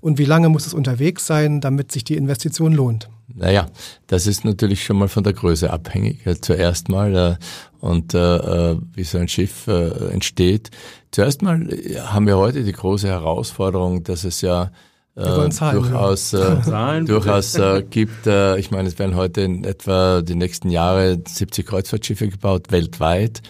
[0.00, 3.08] Und wie lange muss es unterwegs sein, damit sich die Investition lohnt?
[3.34, 3.68] Naja,
[4.06, 6.24] das ist natürlich schon mal von der Größe abhängig.
[6.40, 7.36] Zuerst mal äh,
[7.80, 10.70] und äh, äh, wie so ein Schiff äh, entsteht.
[11.10, 14.70] Zuerst mal äh, haben wir heute die große Herausforderung, dass es ja
[15.18, 17.20] äh, wollen Zahlen durchaus äh, Zahlen, bitte.
[17.20, 18.26] durchaus äh, gibt.
[18.26, 23.42] Äh, ich meine, es werden heute in etwa die nächsten Jahre 70 Kreuzfahrtschiffe gebaut weltweit.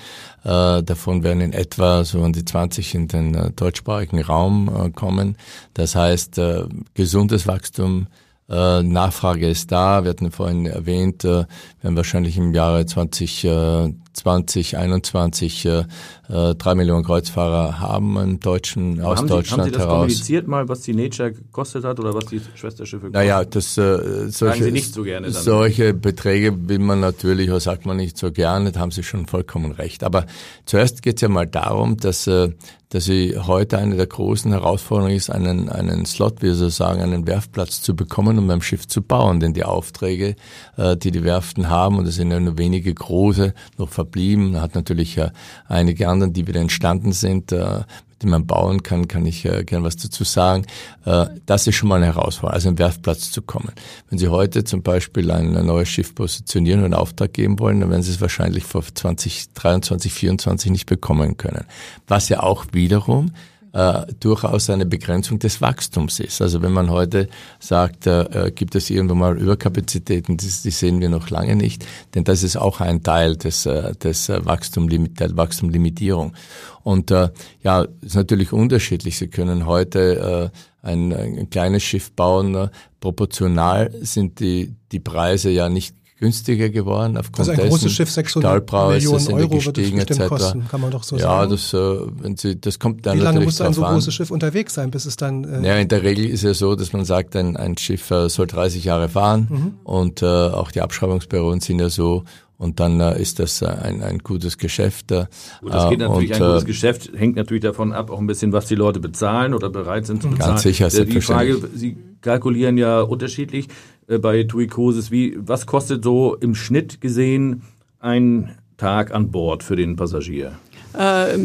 [0.44, 4.90] Äh, davon werden in etwa so an die 20 in den äh, deutschsprachigen Raum äh,
[4.90, 5.36] kommen.
[5.74, 6.64] Das heißt, äh,
[6.94, 8.06] gesundes Wachstum,
[8.48, 10.04] äh, Nachfrage ist da.
[10.04, 11.46] Wir hatten vorhin erwähnt, äh, wir
[11.82, 15.84] werden wahrscheinlich im Jahre 20, äh, 2021 äh,
[16.28, 19.94] äh, drei Millionen Kreuzfahrer haben im Deutschen, aus haben, Sie, haben Deutschland Sie das heraus.
[19.94, 24.80] kommuniziert mal, was die Nature gekostet hat oder was die Schwesterschiffe Naja, das, äh, solche,
[24.80, 28.90] so gerne solche Beträge will man natürlich, oder sagt man nicht so gerne, da haben
[28.90, 30.04] Sie schon vollkommen recht.
[30.04, 30.26] Aber
[30.66, 32.50] zuerst geht es ja mal darum, dass, äh,
[32.90, 37.02] dass sie heute eine der großen Herausforderungen ist, einen, einen Slot, wie wir so sagen,
[37.02, 39.40] einen Werftplatz zu bekommen, um beim Schiff zu bauen.
[39.40, 40.36] Denn die Aufträge,
[40.76, 44.74] äh, die die Werften haben, und es sind ja nur wenige große noch verblieben, hat
[44.74, 45.30] natürlich äh,
[45.66, 47.82] einige andere, die wieder entstanden sind, äh,
[48.22, 50.64] die man bauen kann, kann ich äh, gern was dazu sagen.
[51.04, 53.72] Äh, das ist schon mal eine Herausforderung, also einen Werftplatz zu kommen.
[54.08, 57.80] Wenn Sie heute zum Beispiel ein, ein neues Schiff positionieren und einen Auftrag geben wollen,
[57.80, 61.64] dann werden Sie es wahrscheinlich vor 2023, 2024 nicht bekommen können.
[62.06, 63.32] Was ja auch wiederum
[63.72, 66.40] äh, durchaus eine Begrenzung des Wachstums ist.
[66.40, 67.28] Also wenn man heute
[67.60, 71.84] sagt, äh, äh, gibt es irgendwo mal Überkapazitäten, das, die sehen wir noch lange nicht,
[72.14, 76.34] denn das ist auch ein Teil des, äh, des äh, Wachstum, der Wachstumlimitierung.
[76.82, 77.28] Und äh,
[77.62, 79.18] ja, ist natürlich unterschiedlich.
[79.18, 80.52] Sie können heute
[80.82, 82.70] äh, ein, ein kleines Schiff bauen.
[83.00, 87.70] Proportional sind die, die Preise ja nicht günstiger geworden aufgrund Also ein dessen.
[87.70, 90.28] großes Schiff, 600 Stahlpreise Millionen Euro wird es gestiegen bestimmt etc.
[90.28, 91.50] kosten, kann man doch so ja, sagen.
[91.50, 91.78] das, äh,
[92.22, 95.06] wenn Sie, das kommt dann Wie lange muss ein so großes Schiff unterwegs sein, bis
[95.06, 95.44] es dann...
[95.44, 98.28] Äh, Ja, in der Regel ist ja so, dass man sagt, ein, ein Schiff äh,
[98.28, 99.74] soll 30 Jahre fahren Mhm.
[99.84, 102.24] und äh, auch die Abschreibungsperioden sind ja so
[102.56, 105.12] und dann äh, ist das äh, ein, ein gutes Geschäft.
[105.12, 105.26] Äh,
[105.60, 108.26] Gut, das geht natürlich, und, ein gutes äh, Geschäft hängt natürlich davon ab, auch ein
[108.26, 110.50] bisschen, was die Leute bezahlen oder bereit sind zu bezahlen.
[110.54, 111.56] Ganz sicher, Äh, Die Frage.
[111.76, 113.68] Sie kalkulieren ja unterschiedlich
[114.08, 115.10] äh, bei TUI Cruises.
[115.10, 117.62] Wie, was kostet so im Schnitt gesehen
[118.00, 120.52] ein Tag an Bord für den Passagier?
[120.98, 121.38] Äh,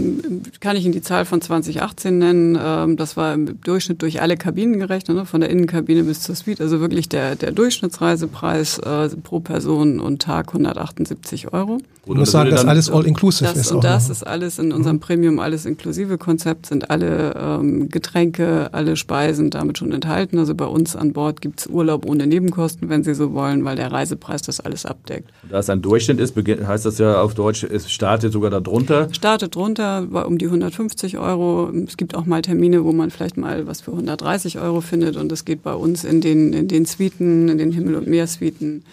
[0.60, 2.58] kann ich Ihnen die Zahl von 2018 nennen.
[2.60, 5.26] Ähm, das war im Durchschnitt durch alle Kabinen gerechnet, ne?
[5.26, 6.60] von der Innenkabine bis zur Suite.
[6.60, 11.78] Also wirklich der, der Durchschnittsreisepreis äh, pro Person und Tag 178 Euro.
[12.06, 13.72] ich muss sagen, dass dann- alles all-inclusive Das ist.
[13.72, 14.16] und auch das noch.
[14.16, 19.78] ist alles in unserem Premium, alles inklusive Konzept, sind alle ähm, Getränke, alle Speisen damit
[19.78, 20.40] schon enthalten.
[20.40, 23.92] Also bei uns an Bord gibt's Urlaub ohne Nebenkosten, wenn Sie so wollen, weil der
[23.92, 25.30] Reisepreis das alles abdeckt.
[25.50, 29.10] Da es ein Durchschnitt ist, heißt das ja auf Deutsch, es startet sogar darunter.
[29.14, 31.70] Startet drunter bei um die 150 Euro.
[31.88, 35.32] Es gibt auch mal Termine, wo man vielleicht mal was für 130 Euro findet und
[35.32, 38.84] es geht bei uns in den, in den Suiten, in den Himmel- und Meersuiten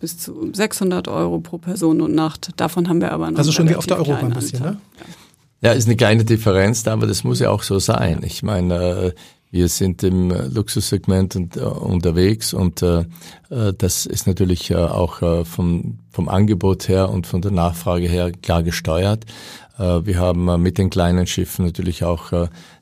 [0.00, 2.50] bis zu 600 Euro pro Person und Nacht.
[2.56, 4.72] Davon haben wir aber noch Also schon wie auf der Europa ein bisschen, Anteil.
[4.72, 4.80] ne?
[5.62, 8.20] Ja, ist eine kleine Differenz da, aber das muss ja auch so sein.
[8.24, 9.12] Ich meine, äh,
[9.50, 13.04] wir sind im äh, Luxussegment und, äh, unterwegs und äh,
[13.48, 18.64] das ist natürlich äh, auch vom, vom Angebot her und von der Nachfrage her klar
[18.64, 19.24] gesteuert.
[19.78, 22.32] Wir haben mit den kleinen Schiffen natürlich auch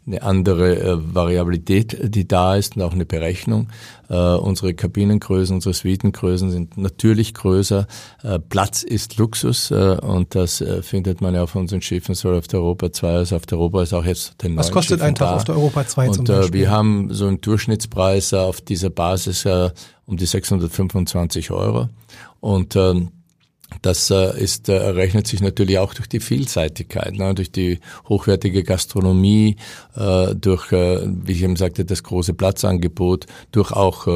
[0.07, 3.68] eine andere äh, Variabilität, die da ist und auch eine Berechnung.
[4.11, 7.86] Äh, unsere Kabinengrößen, unsere Suitengrößen sind natürlich größer.
[8.22, 12.38] Äh, Platz ist Luxus äh, und das äh, findet man ja auf unseren Schiffen, sowohl
[12.38, 14.99] auf der Europa 2 als auch auf der Europa ist auch jetzt den Was kostet
[14.99, 15.36] Schiffen ein Tag da.
[15.36, 16.61] auf der Europa 2 und, zum äh, Beispiel?
[16.61, 19.47] wir haben so einen Durchschnittspreis auf dieser Basis
[20.07, 21.88] um die 625 Euro.
[22.40, 23.09] Und ähm,
[23.82, 28.62] das äh, ist, äh, rechnet sich natürlich auch durch die Vielseitigkeit, ne, durch die hochwertige
[28.62, 29.56] Gastronomie,
[29.96, 34.06] äh, durch, wie ich eben sagte, das große Platzangebot, durch auch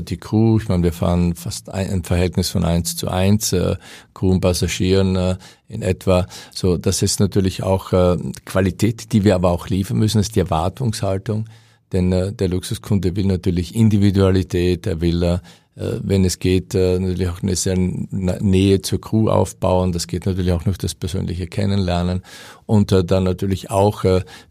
[0.00, 0.58] die Crew.
[0.58, 3.54] Ich meine, wir fahren fast ein, Verhältnis von eins zu eins,
[4.14, 5.36] Crew und Passagieren
[5.68, 6.26] in etwa.
[6.54, 7.90] So, das ist natürlich auch
[8.44, 11.46] Qualität, die wir aber auch liefern müssen, ist die Erwartungshaltung.
[11.92, 15.40] Denn der Luxuskunde will natürlich Individualität, er will
[16.02, 19.92] wenn es geht, äh, natürlich auch eine sehr Nähe zur Crew aufbauen.
[19.92, 22.22] Das geht natürlich auch noch das persönliche Kennenlernen
[22.66, 24.04] und äh, dann natürlich auch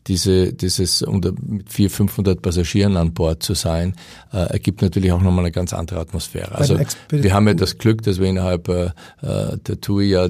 [0.07, 3.93] diese, dieses unter mit 400, 500 Passagieren an Bord zu sein,
[4.31, 6.55] ergibt natürlich auch nochmal eine ganz andere Atmosphäre.
[6.55, 8.65] Also wir haben ja das Glück, dass wir innerhalb
[9.21, 10.29] der TUI ja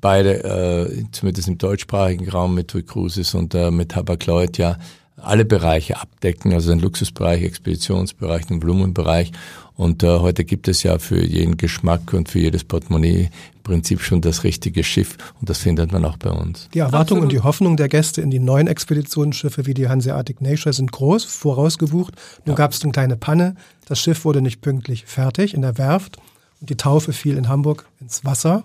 [0.00, 4.78] beide, zumindest im deutschsprachigen Raum mit TUI Cruises und mit Hapag-Lloyd ja
[5.22, 9.32] alle Bereiche abdecken, also den Luxusbereich, Expeditionsbereich, den Volumenbereich.
[9.76, 14.02] Und äh, heute gibt es ja für jeden Geschmack und für jedes Portemonnaie im Prinzip
[14.02, 16.68] schon das richtige Schiff und das findet man auch bei uns.
[16.74, 17.22] Die Erwartung Absolut.
[17.22, 21.24] und die Hoffnung der Gäste in die neuen Expeditionsschiffe wie die Hanseatic Nature sind groß,
[21.24, 22.14] vorausgebucht.
[22.44, 22.56] Nun ja.
[22.56, 23.54] gab es eine kleine Panne.
[23.86, 26.18] Das Schiff wurde nicht pünktlich fertig in der Werft
[26.60, 28.64] und die Taufe fiel in Hamburg ins Wasser.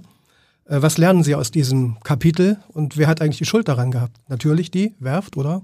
[0.68, 4.18] Äh, was lernen Sie aus diesem Kapitel und wer hat eigentlich die Schuld daran gehabt?
[4.28, 5.62] Natürlich die Werft, oder?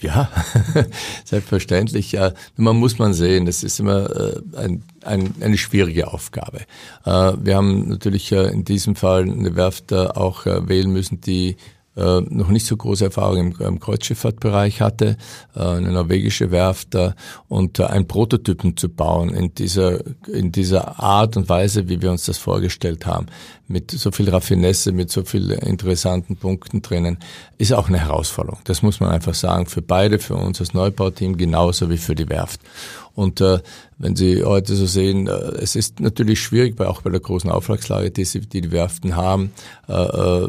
[0.00, 0.30] Ja,
[1.24, 2.12] selbstverständlich.
[2.12, 6.60] Ja, man muss man sehen, das ist immer äh, ein, ein, eine schwierige Aufgabe.
[7.04, 11.56] Äh, wir haben natürlich äh, in diesem Fall eine Werft auch wählen müssen, die
[11.98, 15.16] äh, noch nicht so große Erfahrung im, im Kreuzschifffahrtbereich hatte,
[15.54, 17.12] äh, eine norwegische Werft äh,
[17.48, 22.10] und äh, einen Prototypen zu bauen in dieser, in dieser Art und Weise, wie wir
[22.10, 23.26] uns das vorgestellt haben,
[23.66, 27.18] mit so viel Raffinesse, mit so viel interessanten Punkten drinnen,
[27.58, 28.60] ist auch eine Herausforderung.
[28.64, 32.28] Das muss man einfach sagen, für beide, für uns als Neubauteam genauso wie für die
[32.28, 32.60] Werft.
[33.18, 33.58] Und äh,
[33.98, 37.50] wenn Sie heute so sehen, äh, es ist natürlich schwierig, bei, auch bei der großen
[37.50, 39.50] Auftragslage, die, sie, die die Werften haben,
[39.88, 40.48] äh, äh,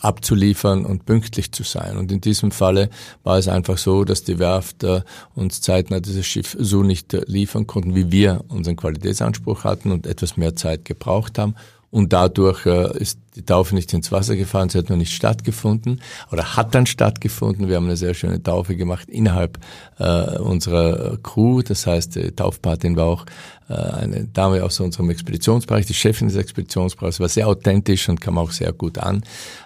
[0.00, 1.98] abzuliefern und pünktlich zu sein.
[1.98, 2.88] Und in diesem Falle
[3.22, 5.02] war es einfach so, dass die Werft äh,
[5.34, 10.06] uns zeitnah dieses Schiff so nicht äh, liefern konnten, wie wir unseren Qualitätsanspruch hatten und
[10.06, 11.54] etwas mehr Zeit gebraucht haben.
[11.96, 16.02] Und dadurch äh, ist die Taufe nicht ins Wasser gefahren, sie hat noch nicht stattgefunden
[16.30, 17.70] oder hat dann stattgefunden.
[17.70, 19.58] Wir haben eine sehr schöne Taufe gemacht innerhalb
[19.98, 21.62] äh, unserer Crew.
[21.62, 23.24] Das heißt, die Taufpatin war auch
[23.70, 28.36] äh, eine Dame aus unserem Expeditionsbereich, die Chefin des Expeditionsbereichs, war sehr authentisch und kam
[28.36, 29.22] auch sehr gut an.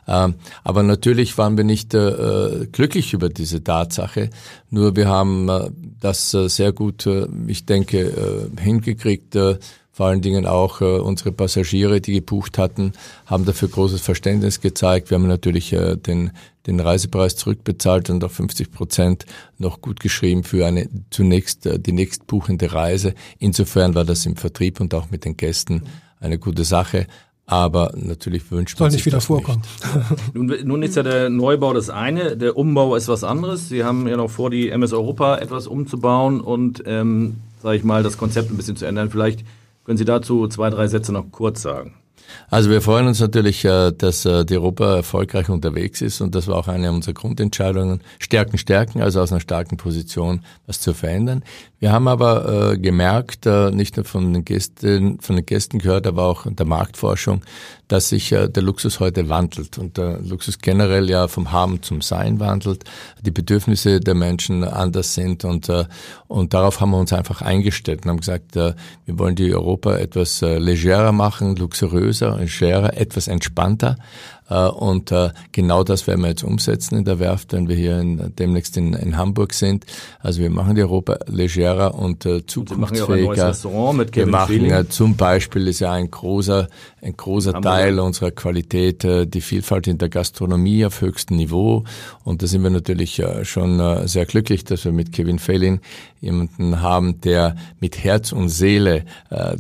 [0.06, 4.30] Ähm, aber natürlich waren wir nicht äh, glücklich über diese Tatsache.
[4.70, 9.58] Nur wir haben äh, das äh, sehr gut, äh, ich denke, äh, hingekriegt, äh,
[10.00, 12.92] vor allen Dingen auch äh, unsere Passagiere, die gebucht hatten,
[13.26, 15.10] haben dafür großes Verständnis gezeigt.
[15.10, 16.30] Wir haben natürlich äh, den,
[16.66, 19.26] den Reisepreis zurückbezahlt und auf 50 Prozent
[19.58, 23.12] noch gut geschrieben für eine zunächst äh, die nächstbuchende Reise.
[23.38, 25.82] Insofern war das im Vertrieb und auch mit den Gästen
[26.18, 27.06] eine gute Sache.
[27.44, 29.60] Aber natürlich wünscht man Soll nicht wieder vorkommen.
[29.60, 30.34] Nicht.
[30.34, 33.68] nun, nun ist ja der Neubau das eine, der Umbau ist was anderes.
[33.68, 38.02] Sie haben ja noch vor, die MS Europa etwas umzubauen und, ähm, sage ich mal,
[38.02, 39.10] das Konzept ein bisschen zu ändern.
[39.10, 39.44] Vielleicht
[39.84, 41.99] können Sie dazu zwei, drei Sätze noch kurz sagen?
[42.50, 46.48] Also wir freuen uns natürlich, äh, dass äh, die Europa erfolgreich unterwegs ist und das
[46.48, 48.00] war auch eine unserer Grundentscheidungen.
[48.18, 51.44] Stärken, stärken, also aus einer starken Position was zu verändern.
[51.78, 56.24] Wir haben aber äh, gemerkt, nicht nur von den Gästen, von den Gästen gehört, aber
[56.24, 57.42] auch in der Marktforschung,
[57.88, 62.38] dass sich der Luxus heute wandelt und der Luxus generell ja vom Haben zum Sein
[62.38, 62.84] wandelt,
[63.22, 65.72] die Bedürfnisse der Menschen anders sind und,
[66.28, 68.74] und darauf haben wir uns einfach eingestellt und haben gesagt, wir
[69.06, 73.96] wollen die Europa etwas legerer machen, luxuriöser, schwerer, etwas entspannter.
[74.50, 77.98] Äh, und äh, genau das werden wir jetzt umsetzen in der Werft, wenn wir hier
[78.00, 79.86] in, demnächst in, in Hamburg sind.
[80.18, 83.54] Also wir machen die Europa legerer und äh, zukunftsfähiger.
[83.64, 86.68] Und wir machen ja zum Beispiel ist ja ein großer,
[87.00, 91.84] ein großer Teil unserer Qualität die Vielfalt in der Gastronomie auf höchstem Niveau.
[92.24, 95.80] Und da sind wir natürlich schon sehr glücklich, dass wir mit Kevin Fehlin
[96.20, 99.04] jemanden haben, der mit Herz und Seele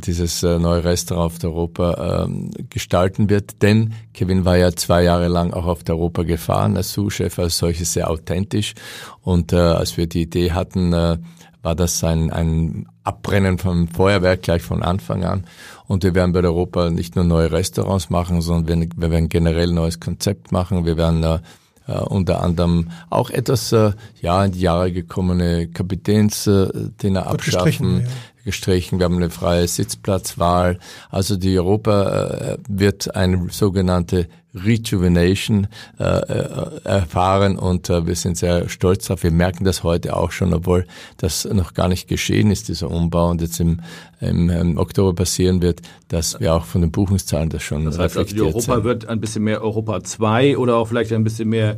[0.04, 3.62] dieses neue Restaurant auf Europa äh, gestalten wird.
[3.62, 7.56] Denn Kevin war ja zwei Jahre lang auch auf der Europa gefahren als Sous-Chef, als
[7.56, 8.74] solches sehr authentisch.
[9.22, 11.16] Und äh, als wir die Idee hatten, äh,
[11.62, 15.46] war das ein, ein Abbrennen vom Feuerwerk gleich von Anfang an.
[15.86, 19.30] Und wir werden bei der Europa nicht nur neue Restaurants machen, sondern wir, wir werden
[19.30, 20.84] generell ein neues Konzept machen.
[20.84, 21.38] Wir werden äh,
[21.90, 28.02] äh, unter anderem auch etwas äh, ja in die Jahre gekommene Kapitänsdinner abschaffen.
[28.02, 28.06] Ja.
[28.44, 28.98] Gestrichen.
[28.98, 30.78] Wir haben eine freie Sitzplatzwahl.
[31.10, 35.68] Also die Europa äh, wird eine sogenannte Rejuvenation
[35.98, 39.22] äh, äh, erfahren und äh, wir sind sehr stolz darauf.
[39.22, 40.86] Wir merken das heute auch schon, obwohl
[41.18, 43.80] das noch gar nicht geschehen ist, dieser Umbau und jetzt im,
[44.20, 48.16] im, im Oktober passieren wird, dass wir auch von den Buchungszahlen das schon das heißt,
[48.16, 48.84] also die Europa sind.
[48.84, 51.76] wird ein bisschen mehr Europa 2 oder auch vielleicht ein bisschen mehr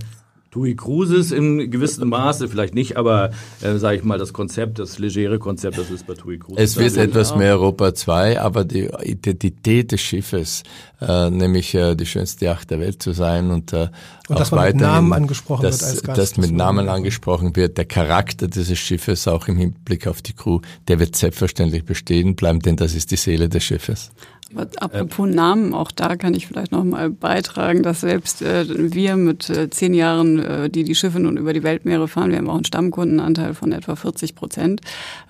[0.52, 3.30] TUI Cruises in gewissem Maße, vielleicht nicht, aber
[3.62, 6.62] äh, sage ich mal, das Konzept, das legere Konzept, das ist bei TUI Cruises.
[6.62, 10.62] Es wird etwas mehr Europa 2, aber die Identität des Schiffes,
[11.00, 13.88] äh, nämlich äh, die schönste Yacht der Welt zu sein und, äh,
[14.28, 16.18] und dass man mit Namen angesprochen dass, wird als Gast.
[16.18, 20.60] Dass mit Namen angesprochen wird, der Charakter dieses Schiffes auch im Hinblick auf die Crew,
[20.86, 24.10] der wird selbstverständlich bestehen bleiben, denn das ist die Seele des Schiffes.
[24.56, 25.34] Apropos ähm.
[25.34, 29.70] Namen, auch da kann ich vielleicht noch mal beitragen, dass selbst äh, wir mit äh,
[29.70, 32.64] zehn Jahren, äh, die die Schiffe nun über die Weltmeere fahren, wir haben auch einen
[32.64, 34.80] Stammkundenanteil von etwa 40 Prozent.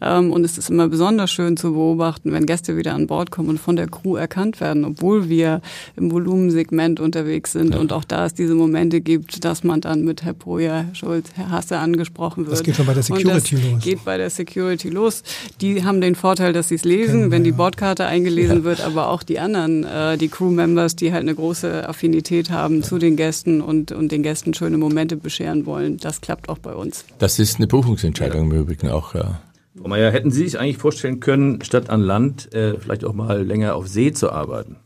[0.01, 3.49] Ähm, und es ist immer besonders schön zu beobachten, wenn Gäste wieder an Bord kommen
[3.49, 5.61] und von der Crew erkannt werden, obwohl wir
[5.97, 7.81] im Volumensegment unterwegs sind ja.
[7.81, 11.29] und auch da es diese Momente gibt, dass man dann mit Herr Poja, Herr Schulz,
[11.35, 12.53] Herr Hasse angesprochen wird.
[12.53, 13.83] Das geht schon bei der Security und das los.
[13.83, 15.23] geht bei der Security los.
[15.61, 18.64] Die haben den Vorteil, dass sie es lesen, Kennen wenn die Bordkarte eingelesen ja.
[18.64, 22.96] wird, aber auch die anderen, äh, die Crewmembers, die halt eine große Affinität haben zu
[22.98, 25.98] den Gästen und, und den Gästen schöne Momente bescheren wollen.
[25.98, 27.04] Das klappt auch bei uns.
[27.18, 29.42] Das ist eine Buchungsentscheidung im Übrigen auch, ja.
[29.78, 33.42] Frau Mayer, hätten Sie sich eigentlich vorstellen können, statt an Land äh, vielleicht auch mal
[33.42, 34.76] länger auf See zu arbeiten?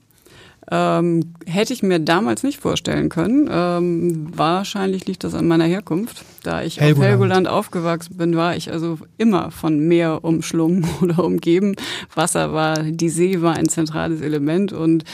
[0.71, 3.49] Ähm, hätte ich mir damals nicht vorstellen können.
[3.51, 6.25] Ähm, wahrscheinlich liegt das an meiner Herkunft.
[6.43, 6.99] Da ich Helgoland.
[6.99, 11.77] auf Helgoland aufgewachsen bin, war ich also immer von Meer umschlungen oder umgeben.
[12.15, 15.05] Wasser war, die See war ein zentrales Element und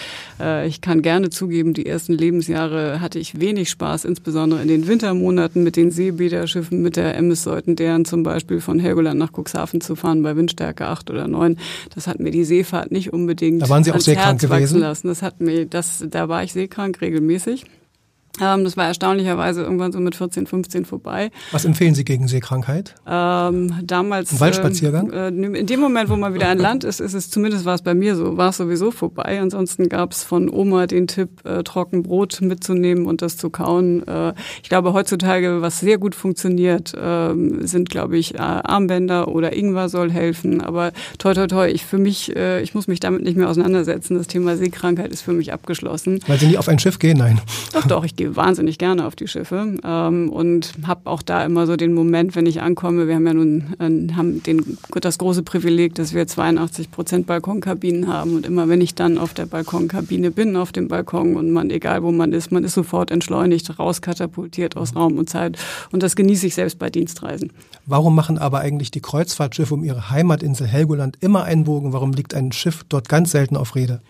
[0.40, 4.86] äh, ich kann gerne zugeben, die ersten Lebensjahre hatte ich wenig Spaß, insbesondere in den
[4.86, 9.96] Wintermonaten mit den Seebäderschiffen, mit der MS Seutendern zum Beispiel von Helgoland nach Cuxhaven zu
[9.96, 11.58] fahren bei Windstärke 8 oder 9.
[11.94, 14.80] Das hat mir die Seefahrt nicht unbedingt da waren Sie auch sehr Herz krank gewesen.
[14.80, 15.08] lassen.
[15.08, 17.64] Das hat mir, das, da war ich seekrank regelmäßig.
[18.40, 21.30] Ähm, das war erstaunlicherweise irgendwann so mit 14, 15 vorbei.
[21.50, 22.94] Was empfehlen Sie gegen Seekrankheit?
[23.06, 24.32] Ähm, damals.
[24.32, 25.12] Ein Waldspaziergang?
[25.12, 27.82] Äh, in dem Moment, wo man wieder an Land ist, ist es zumindest war es
[27.82, 29.38] bei mir so, war es sowieso vorbei.
[29.40, 34.06] Ansonsten gab es von Oma den Tipp, äh, Trockenbrot mitzunehmen und das zu kauen.
[34.06, 39.88] Äh, ich glaube, heutzutage, was sehr gut funktioniert, äh, sind, glaube ich, Armbänder oder Ingwer
[39.88, 40.62] soll helfen.
[40.62, 44.16] Aber toi, toi, toi, ich für mich, äh, ich muss mich damit nicht mehr auseinandersetzen.
[44.16, 46.20] Das Thema Seekrankheit ist für mich abgeschlossen.
[46.26, 47.18] Weil Sie nie auf ein Schiff gehen?
[47.18, 47.40] Nein.
[47.72, 51.66] Doch, doch, ich gehe wahnsinnig gerne auf die Schiffe ähm, und habe auch da immer
[51.66, 55.42] so den Moment, wenn ich ankomme, wir haben ja nun äh, haben den, das große
[55.42, 60.30] Privileg, dass wir 82 Prozent Balkonkabinen haben und immer wenn ich dann auf der Balkonkabine
[60.30, 64.76] bin, auf dem Balkon und man, egal wo man ist, man ist sofort entschleunigt, rauskatapultiert
[64.76, 65.58] aus Raum und Zeit
[65.92, 67.52] und das genieße ich selbst bei Dienstreisen.
[67.86, 71.92] Warum machen aber eigentlich die Kreuzfahrtschiffe um ihre Heimatinsel Helgoland immer einen Bogen?
[71.92, 74.00] Warum liegt ein Schiff dort ganz selten auf Rede?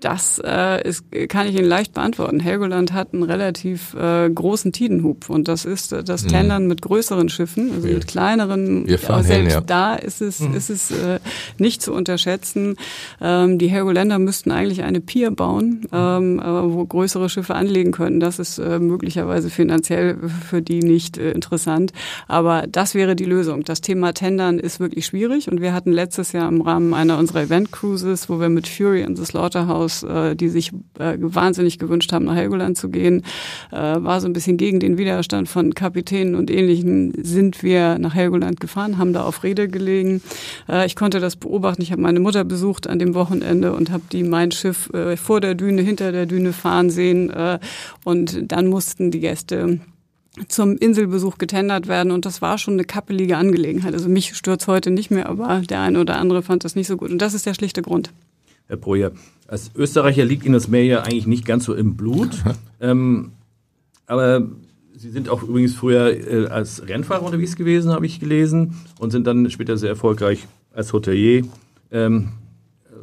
[0.00, 2.40] Das äh, ist, kann ich Ihnen leicht beantworten.
[2.40, 6.28] Helgoland hat einen relativ äh, großen Tidenhub und das ist äh, das mhm.
[6.28, 8.86] Tendern mit größeren Schiffen, also wir, mit kleineren.
[8.86, 9.60] Wir fahren selbst hin, ja.
[9.60, 10.54] da ist es, mhm.
[10.54, 11.20] ist es äh,
[11.58, 12.76] nicht zu unterschätzen.
[13.20, 18.20] Ähm, die Helgoländer müssten eigentlich eine Pier bauen, ähm, wo größere Schiffe anlegen können.
[18.20, 20.16] Das ist äh, möglicherweise finanziell
[20.48, 21.92] für die nicht äh, interessant,
[22.26, 23.64] aber das wäre die Lösung.
[23.64, 27.42] Das Thema Tendern ist wirklich schwierig und wir hatten letztes Jahr im Rahmen einer unserer
[27.42, 31.78] Event Cruises, wo wir mit Fury and the Slaughterhouse aus, äh, die sich äh, wahnsinnig
[31.78, 33.22] gewünscht haben, nach Helgoland zu gehen,
[33.72, 38.14] äh, war so ein bisschen gegen den Widerstand von Kapitänen und Ähnlichen, sind wir nach
[38.14, 40.22] Helgoland gefahren, haben da auf Rede gelegen.
[40.68, 41.82] Äh, ich konnte das beobachten.
[41.82, 45.40] Ich habe meine Mutter besucht an dem Wochenende und habe die mein Schiff äh, vor
[45.40, 47.30] der Düne, hinter der Düne fahren sehen.
[47.30, 47.58] Äh,
[48.04, 49.80] und dann mussten die Gäste
[50.48, 53.94] zum Inselbesuch getendert werden und das war schon eine kappelige Angelegenheit.
[53.94, 56.96] Also mich stört heute nicht mehr, aber der eine oder andere fand das nicht so
[56.96, 58.12] gut und das ist der schlichte Grund.
[58.70, 59.10] Herr Projer,
[59.50, 62.30] als Österreicher liegt Ihnen das Meer ja eigentlich nicht ganz so im Blut.
[62.80, 63.32] ähm,
[64.06, 64.46] aber
[64.94, 69.26] Sie sind auch übrigens früher äh, als Rennfahrer unterwegs gewesen, habe ich gelesen, und sind
[69.26, 71.44] dann später sehr erfolgreich als Hotelier.
[71.90, 72.28] Ähm,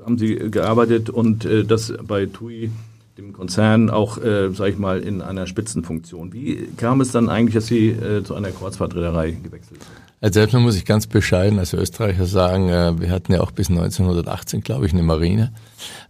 [0.06, 2.70] haben Sie gearbeitet und äh, das bei TUI,
[3.18, 6.32] dem Konzern, auch, äh, sage ich mal, in einer Spitzenfunktion.
[6.32, 10.07] Wie kam es dann eigentlich, dass Sie äh, zu einer Kreuzfahrtreederei gewechselt sind?
[10.20, 13.70] Also erstmal muss ich ganz bescheiden als Österreicher sagen, äh, wir hatten ja auch bis
[13.70, 15.54] 1918, glaube ich, eine Marine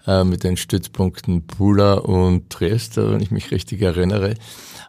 [0.05, 4.35] äh, mit den Stützpunkten Pula und Trieste, wenn ich mich richtig erinnere.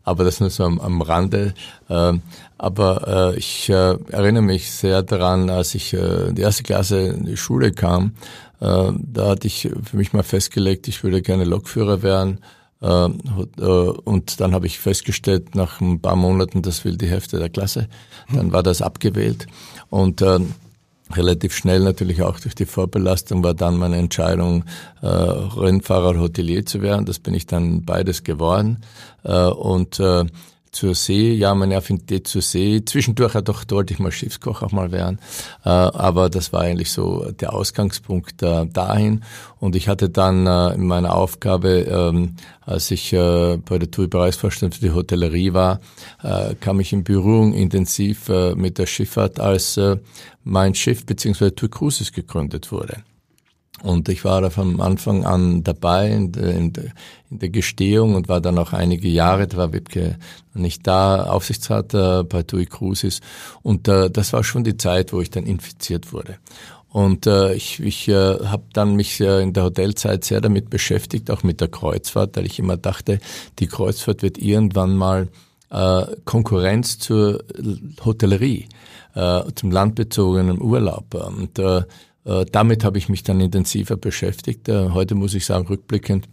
[0.05, 1.53] Aber das nur so am, am Rande.
[1.91, 2.23] Ähm,
[2.59, 7.37] aber äh, ich erinnere mich sehr daran, als ich in die erste Klasse in die
[7.37, 8.13] Schule kam,
[8.61, 12.41] da hatte ich für mich mal festgelegt, ich würde gerne Lokführer werden.
[12.81, 13.19] Ähm,
[13.59, 17.49] äh, und dann habe ich festgestellt, nach ein paar Monaten, das will die Hälfte der
[17.49, 17.89] Klasse.
[18.33, 19.47] Dann war das abgewählt.
[19.91, 20.39] Und äh,
[21.13, 24.65] relativ schnell natürlich auch durch die Vorbelastung war dann meine Entscheidung,
[25.03, 27.07] äh, Rennfahrer Hotelier zu werden.
[27.07, 28.83] Das bin ich dann beides geworden.
[29.25, 30.27] Äh, und äh,
[30.73, 32.83] zur See, ja, meine Affinität zur See.
[32.85, 35.19] Zwischendurch ja doch wollte ich mal Schiffskoch auch mal werden,
[35.65, 39.25] äh, aber das war eigentlich so der Ausgangspunkt äh, dahin.
[39.61, 44.83] Und ich hatte dann äh, in meiner Aufgabe, ähm, als ich bei der TUI-Bereichsvorstand für
[44.83, 45.81] die Hotellerie war,
[46.61, 49.81] kam ich in Berührung intensiv mit der Schifffahrt, als
[50.45, 51.53] mein Schiff bzw.
[51.53, 53.05] TUI Cruises gegründet wurde.
[53.83, 56.73] Und ich war da von Anfang an dabei in der, in,
[57.31, 60.19] in der Gestehung und war dann auch einige Jahre, da war Webke
[60.55, 63.21] nicht da, Aufsichtsrat äh, bei TUI Cruises.
[63.63, 66.39] Und äh, das war schon die Zeit, wo ich dann infiziert wurde.
[66.91, 71.31] Und äh, ich, ich äh, habe dann mich äh, in der Hotelzeit sehr damit beschäftigt,
[71.31, 73.21] auch mit der Kreuzfahrt, weil ich immer dachte,
[73.59, 75.29] die Kreuzfahrt wird irgendwann mal
[75.71, 77.45] äh, Konkurrenz zur
[78.05, 78.69] Hotellerie,
[79.15, 81.15] äh, zum landbezogenen Urlaub.
[81.15, 81.83] Und äh,
[82.51, 84.69] damit habe ich mich dann intensiver beschäftigt.
[84.69, 86.29] Äh, heute muss ich sagen, rückblickend,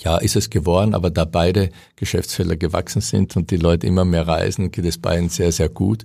[0.00, 4.26] ja, ist es geworden, aber da beide Geschäftsfelder gewachsen sind und die Leute immer mehr
[4.26, 6.02] reisen, geht es beiden sehr, sehr gut.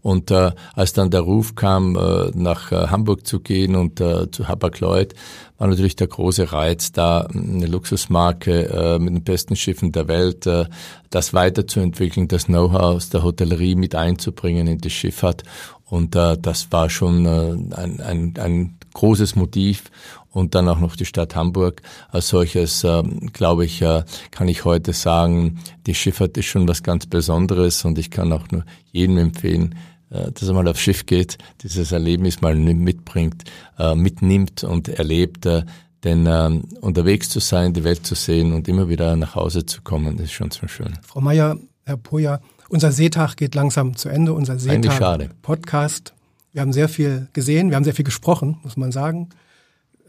[0.00, 4.30] Und äh, als dann der Ruf kam, äh, nach äh, Hamburg zu gehen und äh,
[4.30, 5.14] zu Hapag-Lloyd,
[5.56, 10.46] war natürlich der große Reiz da, eine Luxusmarke äh, mit den besten Schiffen der Welt,
[10.46, 10.66] äh,
[11.10, 15.42] das weiterzuentwickeln, das Know-how aus der Hotellerie mit einzubringen in die Schifffahrt
[15.90, 19.84] und äh, das war schon äh, ein, ein, ein großes Motiv.
[20.30, 21.80] Und dann auch noch die Stadt Hamburg.
[22.10, 26.82] Als solches, äh, glaube ich, äh, kann ich heute sagen, die Schifffahrt ist schon was
[26.82, 29.74] ganz Besonderes und ich kann auch nur jedem empfehlen,
[30.10, 33.44] äh, dass er mal aufs Schiff geht, dieses Erlebnis mal mitbringt,
[33.78, 35.46] äh, mitnimmt und erlebt.
[35.46, 35.64] Äh,
[36.04, 39.82] denn äh, unterwegs zu sein, die Welt zu sehen und immer wieder nach Hause zu
[39.82, 40.96] kommen, ist schon so schön.
[41.02, 46.14] Frau Meier, Herr Poja, unser Seetag geht langsam zu Ende, unser Seetag-Podcast.
[46.52, 49.28] Wir haben sehr viel gesehen, wir haben sehr viel gesprochen, muss man sagen.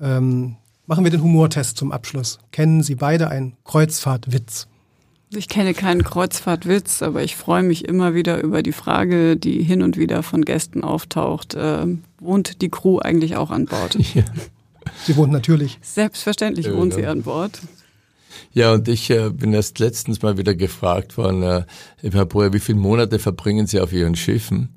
[0.01, 0.55] Ähm,
[0.85, 2.39] machen wir den Humortest zum Abschluss.
[2.51, 4.67] Kennen Sie beide einen Kreuzfahrtwitz?
[5.31, 9.83] Ich kenne keinen Kreuzfahrtwitz, aber ich freue mich immer wieder über die Frage, die hin
[9.83, 11.53] und wieder von Gästen auftaucht.
[11.53, 11.85] Äh,
[12.19, 13.97] wohnt die Crew eigentlich auch an Bord?
[14.15, 14.23] Ja.
[15.05, 15.77] Sie wohnt natürlich.
[15.83, 17.59] Selbstverständlich ja, wohnt sie an Bord.
[18.51, 21.63] Ja, und ich äh, bin erst letztens mal wieder gefragt worden, äh,
[22.01, 24.69] Herr Breuer, wie viele Monate verbringen Sie auf Ihren Schiffen?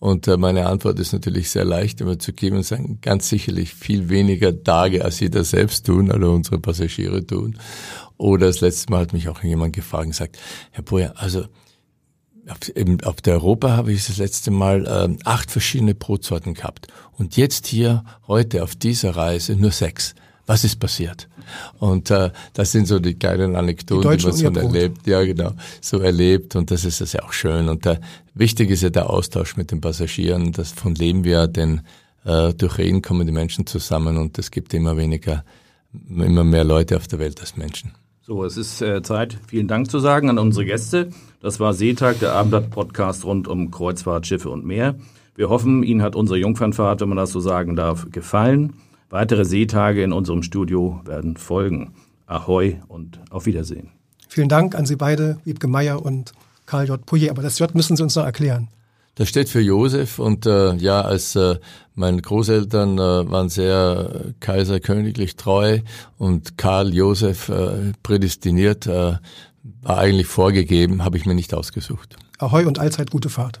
[0.00, 3.74] Und äh, meine Antwort ist natürlich sehr leicht immer zu geben und sagen, ganz sicherlich
[3.74, 7.58] viel weniger Tage, als Sie das selbst tun, oder unsere Passagiere tun.
[8.16, 10.38] Oder das letzte Mal hat mich auch jemand gefragt und gesagt,
[10.70, 11.46] Herr Breuer, also
[12.48, 16.86] auf, eben, auf der Europa habe ich das letzte Mal äh, acht verschiedene Brotsorten gehabt.
[17.18, 20.14] Und jetzt hier, heute auf dieser Reise nur sechs
[20.48, 21.28] was ist passiert?
[21.78, 25.06] Und äh, das sind so die kleinen Anekdoten, die, die man so erlebt.
[25.06, 27.68] Ja, genau, so erlebt und das ist das ja auch schön.
[27.68, 28.00] Und äh,
[28.34, 31.82] wichtig ist ja der Austausch mit den Passagieren, davon leben wir, denn
[32.24, 35.44] äh, durch Reden kommen die Menschen zusammen und es gibt immer weniger,
[36.08, 37.92] immer mehr Leute auf der Welt als Menschen.
[38.22, 41.10] So, es ist äh, Zeit, vielen Dank zu sagen an unsere Gäste.
[41.40, 44.96] Das war Seetag, der Abendblatt-Podcast rund um Kreuzfahrt, Schiffe und Meer.
[45.34, 48.74] Wir hoffen, Ihnen hat unsere Jungfernfahrt, wenn man das so sagen darf, gefallen.
[49.10, 51.94] Weitere Seetage in unserem Studio werden folgen.
[52.26, 53.90] Ahoi und auf Wiedersehen.
[54.28, 56.32] Vielen Dank an Sie beide, Wiebke Meier und
[56.66, 57.04] Karl J.
[57.04, 57.30] Pouillet.
[57.30, 58.68] Aber das J müssen Sie uns noch erklären.
[59.14, 61.56] Das steht für Josef und äh, ja, als äh,
[61.94, 65.80] meine Großeltern äh, waren sehr äh, kaiserköniglich treu
[66.18, 69.14] und Karl Josef äh, prädestiniert, äh,
[69.82, 72.16] war eigentlich vorgegeben, habe ich mir nicht ausgesucht.
[72.38, 73.60] Ahoi und allzeit gute Fahrt.